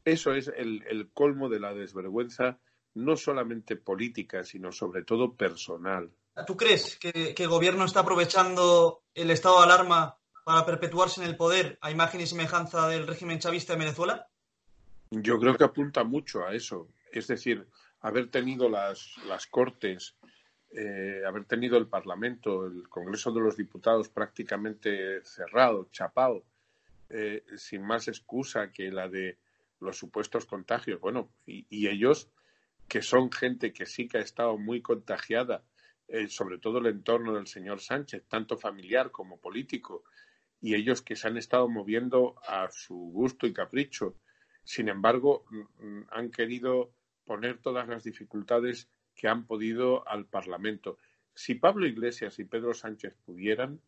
Eso 0.04 0.34
es 0.34 0.48
el 0.48 1.10
colmo 1.12 1.48
de 1.48 1.60
la 1.60 1.74
desvergüenza 1.74 2.58
no 2.94 3.16
solamente 3.16 3.76
política, 3.76 4.44
sino 4.44 4.72
sobre 4.72 5.02
todo 5.02 5.34
personal. 5.34 6.10
¿Tú 6.46 6.56
crees 6.56 6.96
que, 6.96 7.34
el 7.36 7.48
gobierno 7.48 7.84
está 7.84 8.00
aprovechando 8.00 9.02
el 9.14 9.30
estado 9.30 9.58
de 9.58 9.64
alarma 9.64 10.18
para 10.44 10.66
perpetuarse 10.66 11.22
en 11.22 11.28
el 11.28 11.36
poder 11.36 11.78
a 11.80 11.90
imagen 11.90 12.20
y 12.20 12.26
semejanza 12.26 12.88
del 12.88 13.06
régimen 13.06 13.38
chavista 13.38 13.74
en 13.74 13.80
Venezuela? 13.80 14.28
Yo 15.10 15.38
creo 15.38 15.56
que 15.56 15.64
apunta 15.64 16.02
mucho 16.04 16.44
a 16.44 16.54
eso. 16.54 16.88
Es 17.12 17.28
decir, 17.28 17.68
haber 18.04 18.30
tenido 18.30 18.68
las, 18.68 19.16
las 19.26 19.46
Cortes, 19.46 20.14
eh, 20.70 21.22
haber 21.26 21.46
tenido 21.46 21.78
el 21.78 21.88
Parlamento, 21.88 22.66
el 22.66 22.86
Congreso 22.88 23.32
de 23.32 23.40
los 23.40 23.56
Diputados 23.56 24.10
prácticamente 24.10 25.24
cerrado, 25.24 25.88
chapado, 25.90 26.44
eh, 27.08 27.42
sin 27.56 27.82
más 27.82 28.08
excusa 28.08 28.70
que 28.72 28.90
la 28.90 29.08
de 29.08 29.38
los 29.80 29.96
supuestos 29.96 30.44
contagios. 30.44 31.00
Bueno, 31.00 31.30
y 31.46 31.88
ellos 31.88 32.30
que 32.88 33.00
son 33.00 33.32
gente 33.32 33.72
que 33.72 33.86
sí 33.86 34.06
que 34.06 34.18
ha 34.18 34.20
estado 34.20 34.58
muy 34.58 34.82
contagiada, 34.82 35.64
eh, 36.06 36.28
sobre 36.28 36.58
todo 36.58 36.78
el 36.78 36.86
entorno 36.86 37.34
del 37.34 37.46
señor 37.46 37.80
Sánchez, 37.80 38.24
tanto 38.28 38.58
familiar 38.58 39.10
como 39.10 39.40
político, 39.40 40.04
y 40.60 40.74
ellos 40.74 41.00
que 41.00 41.16
se 41.16 41.28
han 41.28 41.38
estado 41.38 41.68
moviendo 41.68 42.36
a 42.46 42.70
su 42.70 42.94
gusto 42.94 43.46
y 43.46 43.54
capricho. 43.54 44.14
Sin 44.62 44.90
embargo, 44.90 45.46
mm, 45.50 45.86
mm, 45.86 46.06
han 46.10 46.30
querido 46.30 46.92
poner 47.24 47.58
todas 47.58 47.88
las 47.88 48.04
dificultades 48.04 48.88
que 49.14 49.28
han 49.28 49.46
podido 49.46 50.06
al 50.08 50.26
Parlamento. 50.26 50.98
Si 51.34 51.54
Pablo 51.54 51.86
Iglesias 51.86 52.38
y 52.38 52.44
Pedro 52.44 52.74
Sánchez 52.74 53.14
pudieran, 53.24 53.80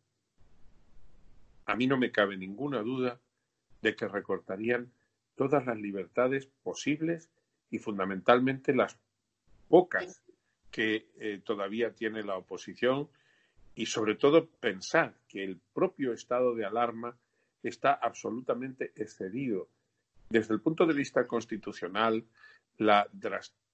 a 1.65 1.75
mí 1.75 1.87
no 1.87 1.97
me 1.97 2.11
cabe 2.11 2.37
ninguna 2.37 2.81
duda 2.81 3.19
de 3.81 3.95
que 3.95 4.07
recortarían 4.07 4.91
todas 5.35 5.65
las 5.65 5.77
libertades 5.77 6.47
posibles 6.63 7.29
y 7.69 7.79
fundamentalmente 7.79 8.73
las 8.73 8.97
pocas 9.67 10.21
que 10.71 11.07
eh, 11.19 11.41
todavía 11.43 11.93
tiene 11.93 12.23
la 12.23 12.37
oposición 12.37 13.09
y 13.75 13.85
sobre 13.85 14.15
todo 14.15 14.47
pensar 14.47 15.13
que 15.27 15.43
el 15.43 15.59
propio 15.73 16.13
estado 16.13 16.55
de 16.55 16.65
alarma 16.65 17.17
está 17.63 17.93
absolutamente 17.93 18.91
excedido. 18.95 19.69
Desde 20.29 20.53
el 20.53 20.61
punto 20.61 20.85
de 20.85 20.93
vista 20.93 21.27
constitucional, 21.27 22.25
la 22.77 23.07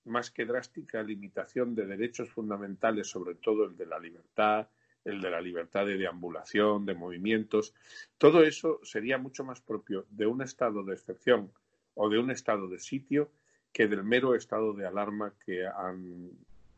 más 0.06 0.32
que 0.32 0.46
drástica 0.46 1.02
limitación 1.02 1.76
de 1.76 1.86
derechos 1.86 2.30
fundamentales, 2.30 3.08
sobre 3.08 3.36
todo 3.36 3.66
el 3.66 3.78
de 3.78 3.86
la 3.86 4.00
libertad, 4.00 4.68
el 5.06 5.22
de 5.22 5.30
la 5.30 5.42
libertad 5.42 5.86
de 5.86 5.98
deambulación, 5.98 6.86
de 6.86 6.94
movimientos, 6.94 7.74
todo 8.18 8.44
eso 8.44 8.80
sería 8.84 9.18
mucho 9.18 9.44
más 9.44 9.62
propio 9.62 10.06
de 10.10 10.26
un 10.26 10.42
estado 10.42 10.84
de 10.84 10.94
excepción 10.94 11.52
o 11.96 12.10
de 12.10 12.20
un 12.20 12.32
estado 12.32 12.68
de 12.68 12.80
sitio 12.80 13.30
que 13.72 13.88
del 13.88 14.04
mero 14.04 14.36
estado 14.36 14.74
de 14.74 14.86
alarma 14.86 15.34
que 15.46 15.66
han, 15.66 16.32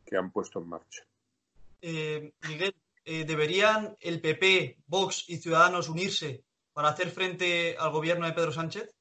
que 0.04 0.16
han 0.16 0.30
puesto 0.30 0.60
en 0.60 0.68
marcha. 0.68 1.04
Eh, 1.82 2.32
Miguel, 2.48 2.74
eh, 3.04 3.24
¿deberían 3.24 3.96
el 4.00 4.20
PP, 4.20 4.78
Vox 4.86 5.28
y 5.28 5.36
Ciudadanos 5.36 5.88
unirse 5.88 6.42
para 6.72 6.88
hacer 6.88 7.10
frente 7.10 7.76
al 7.78 7.92
gobierno 7.92 8.26
de 8.26 8.32
Pedro 8.32 8.52
Sánchez? 8.52 8.95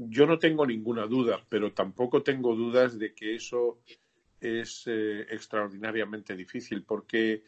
Yo 0.00 0.26
no 0.26 0.38
tengo 0.38 0.64
ninguna 0.64 1.06
duda, 1.06 1.44
pero 1.48 1.72
tampoco 1.72 2.22
tengo 2.22 2.54
dudas 2.54 2.98
de 2.98 3.14
que 3.14 3.34
eso 3.34 3.80
es 4.40 4.84
eh, 4.86 5.26
extraordinariamente 5.30 6.36
difícil, 6.36 6.84
porque 6.84 7.42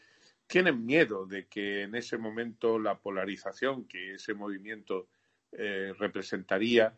tienen 0.47 0.85
miedo 0.85 1.27
de 1.27 1.47
que 1.47 1.83
en 1.83 1.95
ese 1.95 2.19
momento 2.19 2.79
la 2.79 2.99
polarización 2.99 3.87
que 3.87 4.15
ese 4.15 4.35
movimiento 4.35 5.09
representaría 5.99 6.97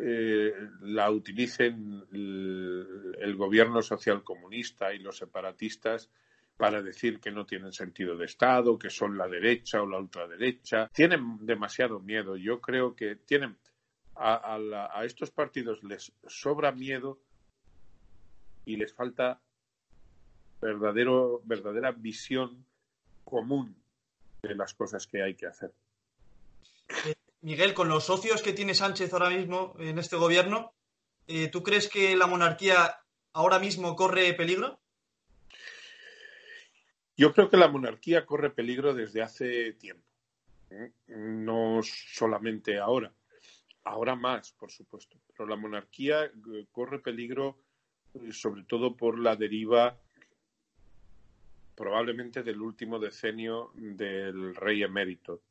eh, 0.00 0.52
la 0.82 1.10
utilicen 1.10 2.04
el, 2.12 3.34
gobierno 3.36 3.82
social 3.82 4.22
comunista 4.22 4.92
y 4.92 4.98
los 4.98 5.16
separatistas 5.16 6.10
para 6.56 6.82
decir 6.82 7.20
que 7.20 7.30
no 7.30 7.46
tienen 7.46 7.72
sentido 7.72 8.16
de 8.16 8.26
Estado, 8.26 8.78
que 8.78 8.90
son 8.90 9.16
la 9.16 9.28
derecha 9.28 9.82
o 9.82 9.86
la 9.86 9.98
ultraderecha. 9.98 10.88
Tienen 10.92 11.38
demasiado 11.46 12.00
miedo. 12.00 12.36
Yo 12.36 12.60
creo 12.60 12.94
que 12.94 13.16
tienen 13.16 13.56
a, 14.18 14.90
a 14.92 15.04
estos 15.04 15.30
partidos 15.30 15.82
les 15.84 16.12
sobra 16.26 16.72
miedo 16.72 17.20
y 18.64 18.76
les 18.76 18.92
falta 18.92 19.40
verdadero, 20.60 21.40
verdadera 21.44 21.92
visión 21.92 22.64
común 23.24 23.76
de 24.42 24.54
las 24.54 24.74
cosas 24.74 25.06
que 25.06 25.22
hay 25.22 25.34
que 25.34 25.46
hacer. 25.46 25.72
Eh, 27.06 27.14
Miguel, 27.40 27.74
con 27.74 27.88
los 27.88 28.04
socios 28.04 28.42
que 28.42 28.52
tiene 28.52 28.74
Sánchez 28.74 29.12
ahora 29.12 29.30
mismo 29.30 29.74
en 29.78 29.98
este 29.98 30.16
gobierno, 30.16 30.72
eh, 31.26 31.48
¿tú 31.48 31.62
crees 31.62 31.88
que 31.88 32.16
la 32.16 32.26
monarquía 32.26 33.00
ahora 33.32 33.58
mismo 33.58 33.94
corre 33.96 34.32
peligro? 34.34 34.80
Yo 37.16 37.32
creo 37.32 37.50
que 37.50 37.56
la 37.56 37.68
monarquía 37.68 38.24
corre 38.26 38.50
peligro 38.50 38.94
desde 38.94 39.22
hace 39.22 39.72
tiempo, 39.72 40.06
¿eh? 40.70 40.92
no 41.08 41.80
solamente 41.82 42.78
ahora, 42.78 43.12
ahora 43.88 44.14
más, 44.14 44.52
por 44.52 44.70
supuesto, 44.70 45.18
pero 45.28 45.48
la 45.48 45.56
monarquía 45.56 46.24
eh, 46.24 46.66
corre 46.72 46.98
peligro 47.00 47.58
sobre 48.32 48.62
todo 48.64 48.96
por 48.96 49.18
la 49.18 49.36
deriva 49.36 49.96
probablemente 51.74 52.42
del 52.42 52.60
último 52.60 52.98
decenio 52.98 53.70
del 53.74 54.54
rey 54.56 54.82
emérito, 54.82 55.42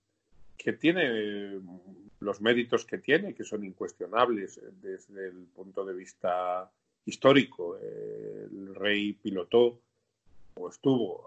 que 0.57 0.73
tiene 0.73 1.61
los 2.19 2.41
méritos 2.41 2.83
que 2.85 2.97
tiene, 2.97 3.33
que 3.33 3.45
son 3.45 3.63
incuestionables 3.63 4.59
desde 4.81 5.27
el 5.27 5.45
punto 5.55 5.85
de 5.85 5.93
vista 5.93 6.69
histórico. 7.05 7.77
El 7.77 8.75
rey 8.75 9.13
pilotó 9.13 9.79
o 10.55 10.69
estuvo 10.69 11.25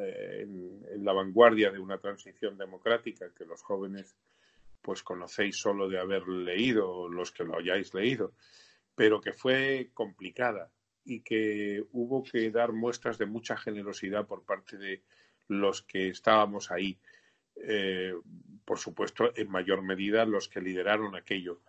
eh, 0.00 0.42
en, 0.42 1.04
la 1.04 1.12
vanguardia 1.12 1.70
de 1.70 1.78
una 1.78 1.98
transición 1.98 2.58
democrática 2.58 3.30
que 3.34 3.46
los 3.46 3.62
jóvenes 3.62 4.14
pues 4.82 5.02
conocéis 5.02 5.56
solo 5.56 5.88
de 5.88 5.98
haber 5.98 6.26
leído, 6.28 7.08
los 7.08 7.30
que 7.30 7.44
lo 7.44 7.56
hayáis 7.56 7.94
leído, 7.94 8.34
pero 8.94 9.20
que 9.20 9.32
fue 9.32 9.90
complicada 9.94 10.70
y 11.04 11.20
que 11.20 11.84
hubo 11.92 12.22
que 12.22 12.50
dar 12.50 12.72
muestras 12.72 13.18
de 13.18 13.26
mucha 13.26 13.56
generosidad 13.56 14.26
por 14.26 14.44
parte 14.44 14.76
de 14.76 15.02
los 15.48 15.82
que 15.82 16.08
estábamos 16.08 16.70
ahí. 16.70 16.98
Eh, 17.56 18.14
por 18.64 18.78
supuesto, 18.78 19.32
en 19.36 19.50
mayor 19.50 19.82
medida 19.82 20.24
los 20.24 20.48
que 20.48 20.60
lideraron 20.60 21.14
aquello. 21.14 21.60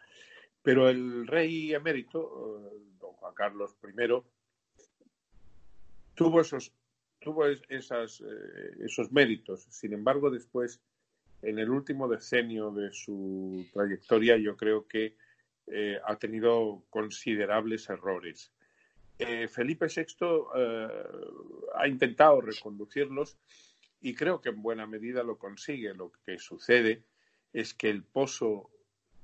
Pero 0.62 0.90
el 0.90 1.28
rey 1.28 1.74
emérito, 1.74 2.70
eh, 2.72 2.78
don 3.00 3.14
Juan 3.14 3.34
Carlos 3.34 3.76
I, 3.84 4.24
tuvo 6.14 6.42
esos, 6.42 6.72
tuvo 7.20 7.46
esas, 7.48 8.22
eh, 8.22 8.76
esos 8.86 9.12
méritos. 9.12 9.64
Sin 9.70 9.94
embargo, 9.94 10.30
después, 10.30 10.82
en 11.44 11.60
el 11.60 11.70
último 11.70 12.08
decenio 12.08 12.72
de 12.72 12.92
su 12.92 13.66
trayectoria, 13.74 14.38
yo 14.38 14.56
creo 14.58 14.88
que 14.88 15.16
ha 16.06 16.16
tenido 16.18 16.84
considerables 16.90 17.90
errores. 17.90 18.52
Felipe 19.50 19.88
VI 19.88 20.06
ha 21.76 21.88
intentado 21.88 22.42
reconducirlos 22.42 23.38
y 24.02 24.16
creo 24.16 24.42
que 24.42 24.50
en 24.50 24.62
buena 24.62 24.86
medida 24.86 25.24
lo 25.24 25.38
consigue. 25.38 25.94
Lo 25.94 26.12
que 26.26 26.38
sucede 26.40 27.04
es 27.54 27.74
que 27.74 27.90
el 27.90 28.04
pozo, 28.04 28.70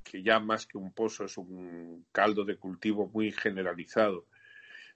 que 0.03 0.23
ya 0.23 0.39
más 0.39 0.65
que 0.67 0.77
un 0.77 0.93
pozo 0.93 1.25
es 1.25 1.37
un 1.37 2.05
caldo 2.11 2.45
de 2.45 2.57
cultivo 2.57 3.07
muy 3.07 3.31
generalizado, 3.31 4.25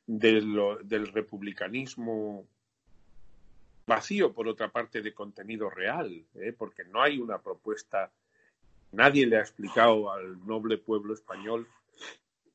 del 0.05 1.07
republicanismo 1.11 2.47
vacío, 3.85 4.33
por 4.33 4.47
otra 4.47 4.71
parte, 4.71 5.01
de 5.01 5.13
contenido 5.13 5.69
real, 5.69 6.25
¿eh? 6.35 6.53
porque 6.57 6.83
no 6.85 7.01
hay 7.01 7.19
una 7.19 7.41
propuesta, 7.41 8.11
nadie 8.91 9.25
le 9.25 9.37
ha 9.37 9.41
explicado 9.41 10.11
al 10.11 10.45
noble 10.45 10.77
pueblo 10.77 11.13
español 11.13 11.67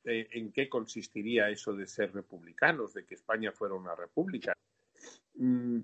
eh, 0.04 0.28
en 0.32 0.52
qué 0.52 0.68
consistiría 0.68 1.50
eso 1.50 1.74
de 1.74 1.86
ser 1.86 2.12
republicanos, 2.14 2.94
de 2.94 3.04
que 3.04 3.14
España 3.14 3.52
fuera 3.52 3.74
una 3.74 3.94
república. 3.94 4.56
Mm, 5.34 5.80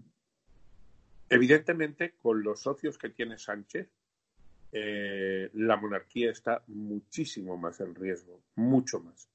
Evidentemente, 1.28 2.14
con 2.22 2.42
los 2.42 2.60
socios 2.60 2.98
que 2.98 3.08
tiene 3.08 3.38
Sánchez, 3.38 3.88
eh, 4.72 5.50
la 5.54 5.76
monarquía 5.76 6.30
está 6.30 6.62
muchísimo 6.66 7.56
más 7.56 7.80
en 7.80 7.94
riesgo, 7.94 8.40
mucho 8.56 9.00
más. 9.00 9.28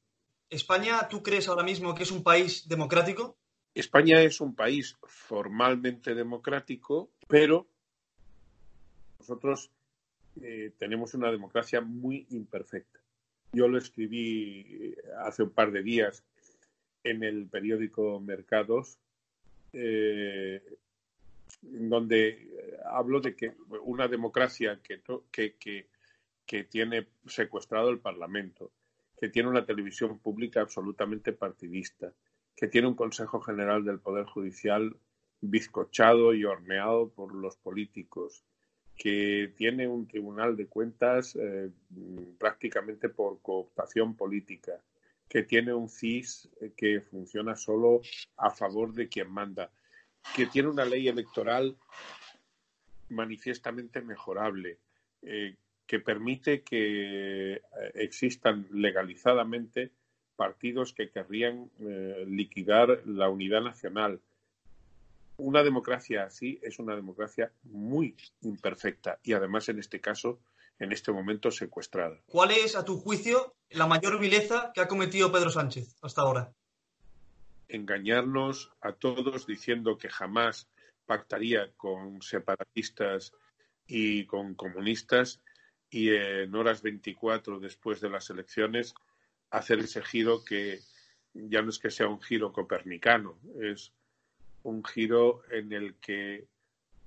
¿España, 0.50 1.08
tú 1.08 1.24
crees 1.24 1.48
ahora 1.48 1.64
mismo 1.64 1.96
que 1.96 2.04
es 2.04 2.12
un 2.12 2.24
país 2.24 2.68
democrático? 2.68 3.38
España 3.74 4.22
es 4.22 4.42
un 4.42 4.56
país 4.56 4.98
formalmente 5.04 6.16
democrático, 6.16 7.10
pero 7.28 7.68
nosotros 9.20 9.72
eh, 10.42 10.72
tenemos 10.78 11.14
una 11.14 11.32
democracia 11.32 11.82
muy 11.82 12.26
imperfecta. 12.32 13.00
Yo 13.52 13.68
lo 13.68 13.78
escribí 13.78 14.96
hace 15.20 15.44
un 15.44 15.52
par 15.52 15.72
de 15.72 15.82
días 15.82 16.24
en 17.04 17.24
el 17.24 17.48
periódico 17.48 18.20
Mercados. 18.20 18.98
Eh, 19.74 20.62
donde 21.62 22.28
eh, 22.30 22.78
hablo 22.86 23.20
de 23.20 23.36
que 23.36 23.54
una 23.84 24.08
democracia 24.08 24.80
que, 24.82 25.02
tiene 26.70 27.08
secuestrado 27.28 27.90
el 27.90 28.00
Parlamento, 28.00 28.72
que 29.20 29.30
tiene 29.30 29.50
una 29.50 29.66
televisión 29.66 30.20
pública 30.20 30.62
absolutamente 30.62 31.34
partidista, 31.34 32.12
que 32.60 32.68
tiene 32.68 32.90
un 32.90 32.96
Consejo 32.96 33.40
General 33.40 33.86
del 33.86 34.00
Poder 34.00 34.26
Judicial 34.26 34.94
bizcochado 35.40 36.34
y 36.34 36.44
horneado 36.44 37.08
por 37.08 37.34
los 37.34 37.56
políticos, 37.56 38.44
que 38.98 39.54
tiene 39.56 39.88
un 39.88 40.10
Tribunal 40.10 40.58
de 40.58 40.68
Cuentas 40.68 41.38
eh, 41.38 41.72
prácticamente 42.38 43.08
por 43.08 43.42
cooptación 43.42 44.18
política, 44.18 44.74
que 45.30 45.44
tiene 45.44 45.74
un 45.74 45.88
CIS 45.88 46.50
eh, 46.60 46.74
que 46.76 47.00
funciona 47.00 47.56
solo 47.56 48.02
a 48.36 48.50
favor 48.50 48.92
de 48.94 49.08
quien 49.08 49.32
manda 49.32 49.72
que 50.36 50.46
tiene 50.48 50.68
una 50.68 50.84
ley 50.84 51.08
electoral 51.08 51.78
manifiestamente 53.08 54.02
mejorable, 54.02 54.80
eh, 55.22 55.56
que 55.88 56.02
permite 56.02 56.62
que 56.62 57.62
existan 57.94 58.68
legalizadamente 58.74 59.92
partidos 60.40 60.94
que 60.94 61.10
querrían 61.10 61.70
eh, 61.82 62.24
liquidar 62.26 63.02
la 63.06 63.28
unidad 63.28 63.62
nacional. 63.62 64.22
Una 65.36 65.64
democracia 65.64 66.24
así 66.24 66.62
es 66.64 66.80
una 66.80 66.96
democracia 66.96 67.52
muy 67.64 68.16
imperfecta 68.44 69.20
y 69.22 69.34
además 69.34 69.68
en 69.68 69.80
este 69.80 70.00
caso, 70.00 70.40
en 70.80 70.94
este 70.94 71.12
momento, 71.12 71.52
secuestrada. 71.52 72.22
¿Cuál 72.26 72.52
es, 72.52 72.78
a 72.78 72.86
tu 72.86 72.98
juicio, 72.98 73.54
la 73.72 73.86
mayor 73.86 74.18
vileza 74.18 74.72
que 74.74 74.80
ha 74.80 74.88
cometido 74.88 75.30
Pedro 75.30 75.50
Sánchez 75.50 75.98
hasta 76.02 76.22
ahora? 76.22 76.54
engañarnos 77.68 78.72
a 78.82 78.94
todos 78.94 79.46
diciendo 79.46 79.98
que 79.98 80.10
jamás 80.10 80.68
pactaría 81.06 81.72
con 81.78 82.22
separatistas 82.22 83.34
y 83.88 84.26
con 84.26 84.56
comunistas 84.56 85.42
y 85.90 86.10
en 86.10 86.54
horas 86.56 86.82
24 86.82 87.60
después 87.60 88.02
de 88.02 88.10
las 88.10 88.30
elecciones 88.30 88.96
hacer 89.52 89.80
ese 89.80 90.02
giro 90.02 90.44
que 90.44 90.80
ya 91.34 91.62
no 91.62 91.70
es 91.70 91.80
que 91.80 91.92
sea 91.92 92.08
un 92.08 92.22
giro 92.22 92.52
copernicano, 92.52 93.38
es 93.62 93.94
un 94.64 94.84
giro 94.84 95.44
en 95.52 95.72
el 95.72 95.96
que 95.96 96.48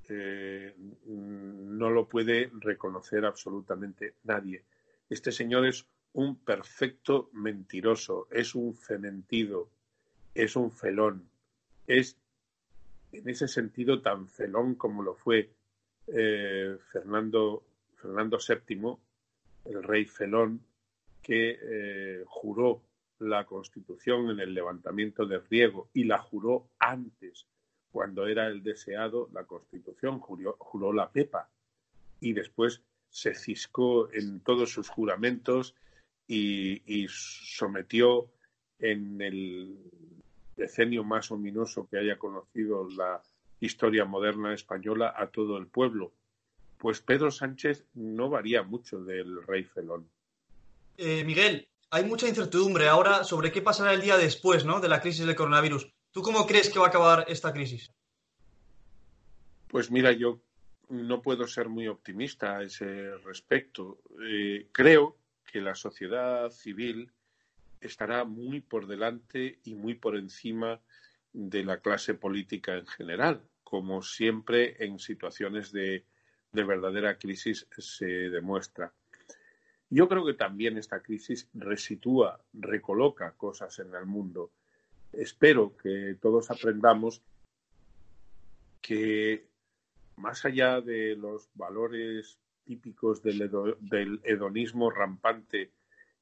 eh, 0.09 0.75
no 1.07 1.91
lo 1.91 2.09
puede 2.09 2.51
reconocer 2.61 3.25
absolutamente 3.25 4.15
nadie. 4.25 4.65
Este 5.09 5.33
señor 5.33 5.67
es 5.67 5.87
un 6.15 6.37
perfecto 6.37 7.31
mentiroso, 7.33 8.29
es 8.31 8.55
un 8.55 8.75
fementido, 8.75 9.71
es 10.35 10.57
un 10.57 10.71
felón. 10.71 11.29
Es 11.87 12.17
en 13.13 13.29
ese 13.29 13.49
sentido 13.49 14.01
tan 14.01 14.29
felón 14.29 14.75
como 14.75 15.03
lo 15.03 15.15
fue 15.15 15.51
eh, 16.09 16.77
Fernando, 16.91 17.65
Fernando 17.97 18.39
VII, 18.39 18.97
el 19.67 19.83
rey 19.83 20.05
felón, 20.07 20.61
que 21.23 21.59
eh, 21.63 22.25
juró 22.27 22.83
la 23.19 23.45
Constitución 23.47 24.31
en 24.31 24.41
el 24.41 24.55
levantamiento 24.55 25.27
de 25.27 25.39
Riego 25.39 25.89
y 25.93 26.05
la 26.05 26.19
juró 26.19 26.69
antes, 26.79 27.47
cuando 27.91 28.27
era 28.27 28.49
el 28.49 28.63
deseado, 28.63 29.29
la 29.33 29.45
Constitución, 29.45 30.19
juró, 30.19 30.93
la 30.93 31.11
Pepa 31.11 31.49
y 32.21 32.33
después 32.33 32.83
se 33.09 33.35
ciscó 33.35 34.11
en 34.13 34.41
todos 34.41 34.73
sus 34.73 34.89
juramentos 34.89 35.75
y 36.27 37.07
sometió 37.09 38.31
en 38.83 39.21
el 39.21 39.79
decenio 40.57 41.05
más 41.05 41.31
ominoso 41.31 41.89
que 41.89 41.99
haya 41.99 42.19
conocido 42.19 42.89
la 42.91 43.23
historia 43.61 44.05
moderna 44.05 44.53
española 44.53 45.15
a 45.17 45.29
todo 45.29 45.57
el 45.57 45.67
pueblo. 45.67 46.13
Pues 46.79 47.01
Pedro 47.01 47.31
Sánchez 47.31 47.85
no 47.95 48.29
varía 48.29 48.63
mucho 48.65 49.03
del 49.05 49.43
rey 49.45 49.65
Felón. 49.65 50.09
Eh, 51.05 51.25
Miguel, 51.25 51.69
hay 51.91 52.05
mucha 52.05 52.29
incertidumbre 52.29 52.87
ahora 52.87 53.25
sobre 53.25 53.51
qué 53.51 53.61
pasará 53.61 53.93
el 53.93 54.01
día 54.01 54.17
después 54.17 54.65
¿no? 54.65 54.79
de 54.79 54.88
la 54.88 55.01
crisis 55.01 55.27
del 55.27 55.35
coronavirus. 55.35 55.93
¿Tú 56.12 56.23
cómo 56.23 56.47
crees 56.47 56.71
que 56.71 56.79
va 56.79 56.87
a 56.87 56.88
acabar 56.91 57.25
esta 57.27 57.53
crisis? 57.53 57.91
Pues 59.67 59.91
mira, 59.91 60.12
yo 60.12 60.41
no 60.91 61.21
puedo 61.21 61.49
ser 61.49 61.69
muy 61.69 61.88
optimista 61.88 62.59
a 62.59 62.62
ese 62.62 63.17
respecto. 63.25 63.99
Eh, 64.25 64.69
creo 64.71 65.17
que 65.45 65.61
la 65.61 65.75
sociedad 65.75 66.51
civil 66.51 67.11
estará 67.81 68.25
muy 68.25 68.61
por 68.61 68.87
delante 68.87 69.59
y 69.65 69.75
muy 69.75 69.95
por 69.95 70.17
encima 70.17 70.81
de 71.33 71.65
la 71.65 71.81
clase 71.81 72.15
política 72.15 72.77
en 72.77 72.87
general, 72.87 73.43
como 73.65 74.03
siempre 74.03 74.77
en 74.85 75.01
situaciones 75.01 75.73
de, 75.73 76.05
verdadera 76.53 77.19
crisis 77.19 77.67
se 77.77 78.07
demuestra. 78.07 78.93
Yo 79.95 80.09
creo 80.09 80.25
que 80.25 80.33
también 80.33 80.79
esta 80.79 81.03
crisis 81.03 81.51
resitúa, 81.53 82.41
recoloca 82.55 83.33
cosas 83.33 83.79
en 83.79 83.95
el 83.95 84.07
mundo. 84.07 84.51
Espero 85.13 85.77
que 85.77 86.17
todos 86.19 86.51
aprendamos 86.51 87.21
que 88.81 89.45
más 90.17 90.47
allá 90.47 90.81
de 90.81 91.15
los 91.15 91.47
valores 91.53 92.39
típicos 92.65 93.23
del, 93.23 93.51
del 93.81 94.19
hedonismo 94.25 94.91
rampante 94.91 95.73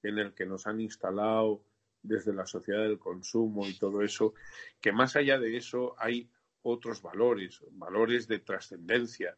en 0.03 0.19
el 0.19 0.35
que 0.35 0.47
nos 0.47 0.67
han 0.67 0.81
instalado 0.81 1.63
desde 2.03 2.33
la 2.33 2.47
sociedad 2.47 2.83
del 2.83 2.99
consumo 2.99 3.69
y 3.69 3.79
todo 3.79 4.03
eso, 4.03 4.35
que 4.81 4.91
más 4.91 5.15
allá 5.15 5.39
de 5.39 5.57
eso 5.57 5.95
hay 5.97 6.29
otros 6.63 7.03
valores, 7.03 7.63
valores 7.71 8.27
de 8.27 8.41
trascendencia, 8.41 9.37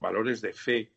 valores 0.00 0.40
de 0.40 0.52
fe, 0.52 0.90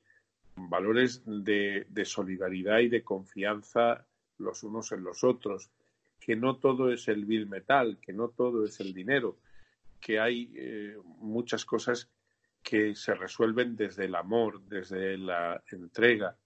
valores 0.69 1.23
de, 1.25 1.85
solidaridad 2.05 2.79
y 2.79 2.89
de 2.89 3.03
confianza 3.03 4.05
los 4.37 4.63
unos 4.63 4.91
en 4.91 5.03
los 5.03 5.23
otros, 5.23 5.69
que 6.19 6.35
no 6.35 6.57
todo 6.57 6.91
es 6.91 7.07
el 7.07 7.25
vil 7.25 7.47
metal, 7.47 7.99
que 8.01 8.13
no 8.13 8.29
todo 8.29 8.65
es 8.65 8.79
el 8.79 8.93
dinero, 8.93 9.37
que 9.99 10.19
hay 10.19 10.51
eh, 10.55 10.97
muchas 11.19 11.65
cosas 11.65 12.09
que 12.61 12.95
se 12.95 13.13
resuelven 13.15 13.75
desde 13.75 14.05
el 14.05 14.15
amor, 14.15 14.61
desde 14.63 15.17
la 15.17 15.63
entrega, 15.71 16.37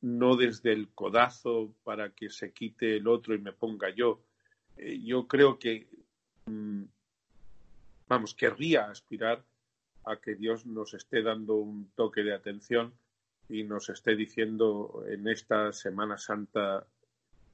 no 0.00 0.36
desde 0.36 0.72
el 0.72 0.88
codazo 0.90 1.74
para 1.82 2.10
que 2.10 2.28
se 2.28 2.52
quite 2.52 2.96
el 2.96 3.08
otro 3.08 3.34
y 3.34 3.38
me 3.38 3.52
ponga 3.52 3.90
yo. 3.90 4.20
Eh, 4.76 5.00
yo 5.02 5.26
creo 5.26 5.58
que, 5.58 5.88
mm, 6.46 6.84
vamos, 8.08 8.34
querría 8.34 8.90
aspirar 8.90 9.44
a 10.04 10.16
que 10.20 10.34
Dios 10.34 10.66
nos 10.66 10.94
esté 10.94 11.22
dando 11.22 11.54
un 11.54 11.90
toque 11.94 12.22
de 12.22 12.34
atención 12.34 12.92
y 13.48 13.62
nos 13.64 13.88
esté 13.88 14.16
diciendo 14.16 15.04
en 15.08 15.28
esta 15.28 15.72
Semana 15.72 16.16
Santa 16.16 16.86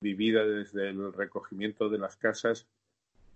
vivida 0.01 0.45
desde 0.45 0.91
el 0.91 1.13
recogimiento 1.13 1.89
de 1.89 1.99
las 1.99 2.17
casas, 2.17 2.67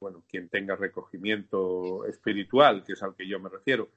bueno, 0.01 0.23
quien 0.29 0.49
tenga 0.49 0.77
recogimiento 0.77 2.05
espiritual, 2.07 2.85
que 2.85 2.93
es 2.93 3.03
al 3.03 3.14
que 3.14 3.27
yo 3.27 3.38
me 3.40 3.49
refiero. 3.49 3.90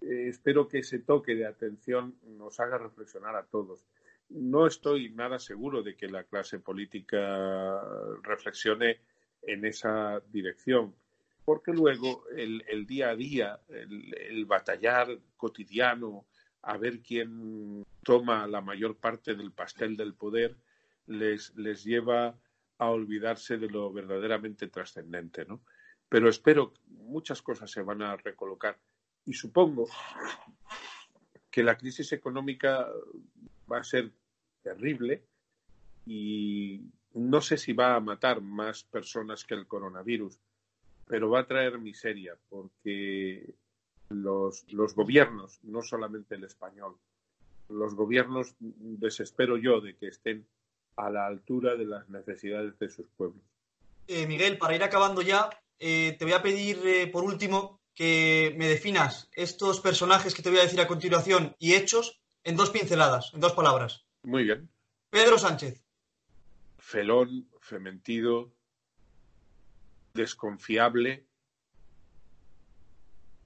Eh, 0.00 0.28
espero 0.28 0.68
que 0.68 0.78
ese 0.78 0.98
toque 1.00 1.34
de 1.34 1.46
atención 1.46 2.16
nos 2.38 2.60
haga 2.60 2.78
reflexionar 2.78 3.36
a 3.36 3.44
todos. 3.44 3.84
No 4.28 4.66
estoy 4.66 5.10
nada 5.10 5.38
seguro 5.38 5.82
de 5.82 5.96
que 5.96 6.08
la 6.08 6.24
clase 6.24 6.58
política 6.58 7.80
reflexione 8.22 9.00
en 9.42 9.64
esa 9.64 10.22
dirección, 10.32 10.94
porque 11.44 11.72
luego 11.72 12.24
el, 12.30 12.86
día 12.86 13.10
a 13.10 13.16
día, 13.16 13.60
el 13.68 14.46
batallar 14.46 15.18
cotidiano, 15.36 16.24
a 16.62 16.76
ver 16.78 17.00
quién 17.00 17.84
toma 18.02 18.46
la 18.46 18.60
mayor 18.60 18.96
parte 18.96 19.34
del 19.34 19.52
pastel 19.52 19.96
del 19.96 20.14
poder, 20.14 20.56
les, 21.06 21.54
les 21.56 21.84
lleva 21.84 22.38
a 22.78 22.90
olvidarse 22.90 23.58
de 23.58 23.68
lo 23.68 23.92
verdaderamente 23.92 24.68
trascendente, 24.68 25.44
¿no? 25.44 25.62
Pero 26.08 26.28
espero 26.28 26.72
que 26.72 26.80
muchas 26.88 27.40
cosas 27.42 27.70
se 27.70 27.82
van 27.82 28.02
a 28.02 28.16
recolocar 28.16 28.78
y 29.24 29.32
supongo 29.32 29.88
que 31.50 31.62
la 31.62 31.76
crisis 31.76 32.12
económica 32.12 32.88
va 33.70 33.78
a 33.78 33.84
ser 33.84 34.12
terrible 34.62 35.24
y 36.06 36.90
no 37.14 37.40
sé 37.40 37.56
si 37.56 37.72
va 37.72 37.94
a 37.94 38.00
matar 38.00 38.40
más 38.40 38.84
personas 38.84 39.44
que 39.44 39.54
el 39.54 39.66
coronavirus, 39.66 40.40
pero 41.06 41.30
va 41.30 41.40
a 41.40 41.46
traer 41.46 41.78
miseria 41.78 42.36
porque 42.48 43.54
los, 44.08 44.70
los 44.72 44.94
gobiernos, 44.94 45.60
no 45.62 45.82
solamente 45.82 46.34
el 46.34 46.44
español, 46.44 46.98
los 47.72 47.94
gobiernos 47.94 48.54
desespero 48.58 49.56
yo 49.56 49.80
de 49.80 49.96
que 49.96 50.08
estén 50.08 50.46
a 50.96 51.10
la 51.10 51.26
altura 51.26 51.76
de 51.76 51.86
las 51.86 52.08
necesidades 52.08 52.78
de 52.78 52.88
sus 52.88 53.08
pueblos. 53.16 53.42
Eh, 54.06 54.26
Miguel, 54.26 54.58
para 54.58 54.74
ir 54.74 54.82
acabando 54.82 55.22
ya, 55.22 55.48
eh, 55.78 56.16
te 56.18 56.24
voy 56.24 56.34
a 56.34 56.42
pedir 56.42 56.80
eh, 56.84 57.06
por 57.06 57.24
último 57.24 57.80
que 57.94 58.54
me 58.58 58.66
definas 58.66 59.28
estos 59.34 59.80
personajes 59.80 60.34
que 60.34 60.42
te 60.42 60.50
voy 60.50 60.58
a 60.58 60.62
decir 60.62 60.80
a 60.80 60.86
continuación 60.86 61.54
y 61.58 61.74
hechos 61.74 62.20
en 62.44 62.56
dos 62.56 62.70
pinceladas, 62.70 63.32
en 63.34 63.40
dos 63.40 63.52
palabras. 63.52 64.04
Muy 64.22 64.44
bien. 64.44 64.68
Pedro 65.10 65.38
Sánchez. 65.38 65.82
Felón, 66.78 67.48
fementido, 67.60 68.52
desconfiable 70.14 71.26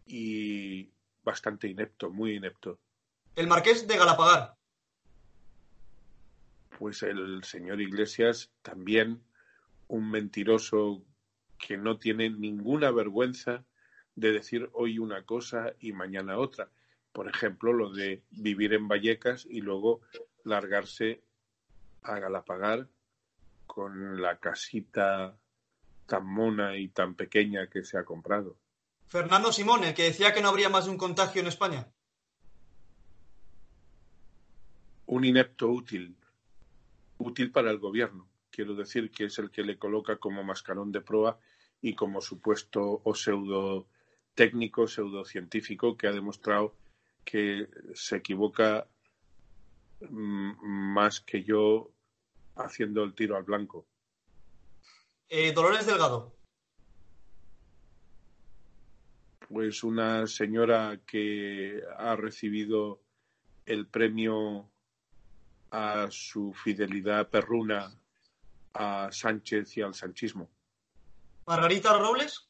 y 0.06 0.90
bastante 1.24 1.68
inepto, 1.68 2.10
muy 2.10 2.36
inepto. 2.36 2.78
El 3.36 3.48
marqués 3.48 3.86
de 3.86 3.98
Galapagar. 3.98 4.56
Pues 6.78 7.02
el 7.02 7.44
señor 7.44 7.82
Iglesias 7.82 8.50
también 8.62 9.22
un 9.88 10.10
mentiroso 10.10 11.04
que 11.58 11.76
no 11.76 11.98
tiene 11.98 12.30
ninguna 12.30 12.90
vergüenza 12.90 13.62
de 14.14 14.32
decir 14.32 14.70
hoy 14.72 14.98
una 14.98 15.24
cosa 15.24 15.74
y 15.80 15.92
mañana 15.92 16.38
otra. 16.38 16.70
Por 17.12 17.28
ejemplo, 17.28 17.74
lo 17.74 17.92
de 17.92 18.22
vivir 18.30 18.72
en 18.72 18.88
Vallecas 18.88 19.44
y 19.44 19.60
luego 19.60 20.00
largarse 20.44 21.22
a 22.04 22.18
Galapagar 22.18 22.88
con 23.66 24.22
la 24.22 24.38
casita 24.38 25.36
tan 26.06 26.24
mona 26.24 26.78
y 26.78 26.88
tan 26.88 27.14
pequeña 27.14 27.66
que 27.66 27.84
se 27.84 27.98
ha 27.98 28.04
comprado. 28.04 28.56
Fernando 29.08 29.52
Simón, 29.52 29.84
el 29.84 29.92
que 29.92 30.04
decía 30.04 30.32
que 30.32 30.40
no 30.40 30.48
habría 30.48 30.70
más 30.70 30.86
de 30.86 30.90
un 30.90 30.98
contagio 30.98 31.42
en 31.42 31.48
España. 31.48 31.92
Un 35.06 35.24
inepto 35.24 35.68
útil, 35.68 36.16
útil 37.18 37.50
para 37.52 37.70
el 37.70 37.78
gobierno. 37.78 38.28
Quiero 38.50 38.74
decir 38.74 39.10
que 39.10 39.24
es 39.24 39.38
el 39.38 39.50
que 39.50 39.62
le 39.62 39.78
coloca 39.78 40.16
como 40.16 40.42
mascarón 40.42 40.92
de 40.92 41.00
proa 41.00 41.38
y 41.80 41.94
como 41.94 42.20
supuesto 42.20 43.00
o 43.04 43.14
pseudo 43.14 43.86
técnico, 44.34 44.86
pseudocientífico 44.86 45.96
que 45.96 46.06
ha 46.06 46.12
demostrado 46.12 46.74
que 47.24 47.68
se 47.94 48.16
equivoca 48.16 48.86
mm, 50.00 50.52
más 50.94 51.20
que 51.20 51.42
yo 51.42 51.90
haciendo 52.56 53.02
el 53.04 53.14
tiro 53.14 53.36
al 53.36 53.44
blanco. 53.44 53.86
Eh, 55.28 55.52
Dolores 55.52 55.86
Delgado. 55.86 56.36
pues 59.48 59.84
una 59.84 60.26
señora 60.26 61.00
que 61.06 61.82
ha 61.96 62.16
recibido 62.16 63.00
el 63.64 63.86
premio 63.86 64.70
a 65.76 66.10
su 66.10 66.54
fidelidad 66.54 67.28
perruna 67.28 67.92
a 68.72 69.10
Sánchez 69.12 69.76
y 69.76 69.82
al 69.82 69.92
sanchismo. 69.92 70.48
Margarita 71.46 71.98
Robles. 71.98 72.48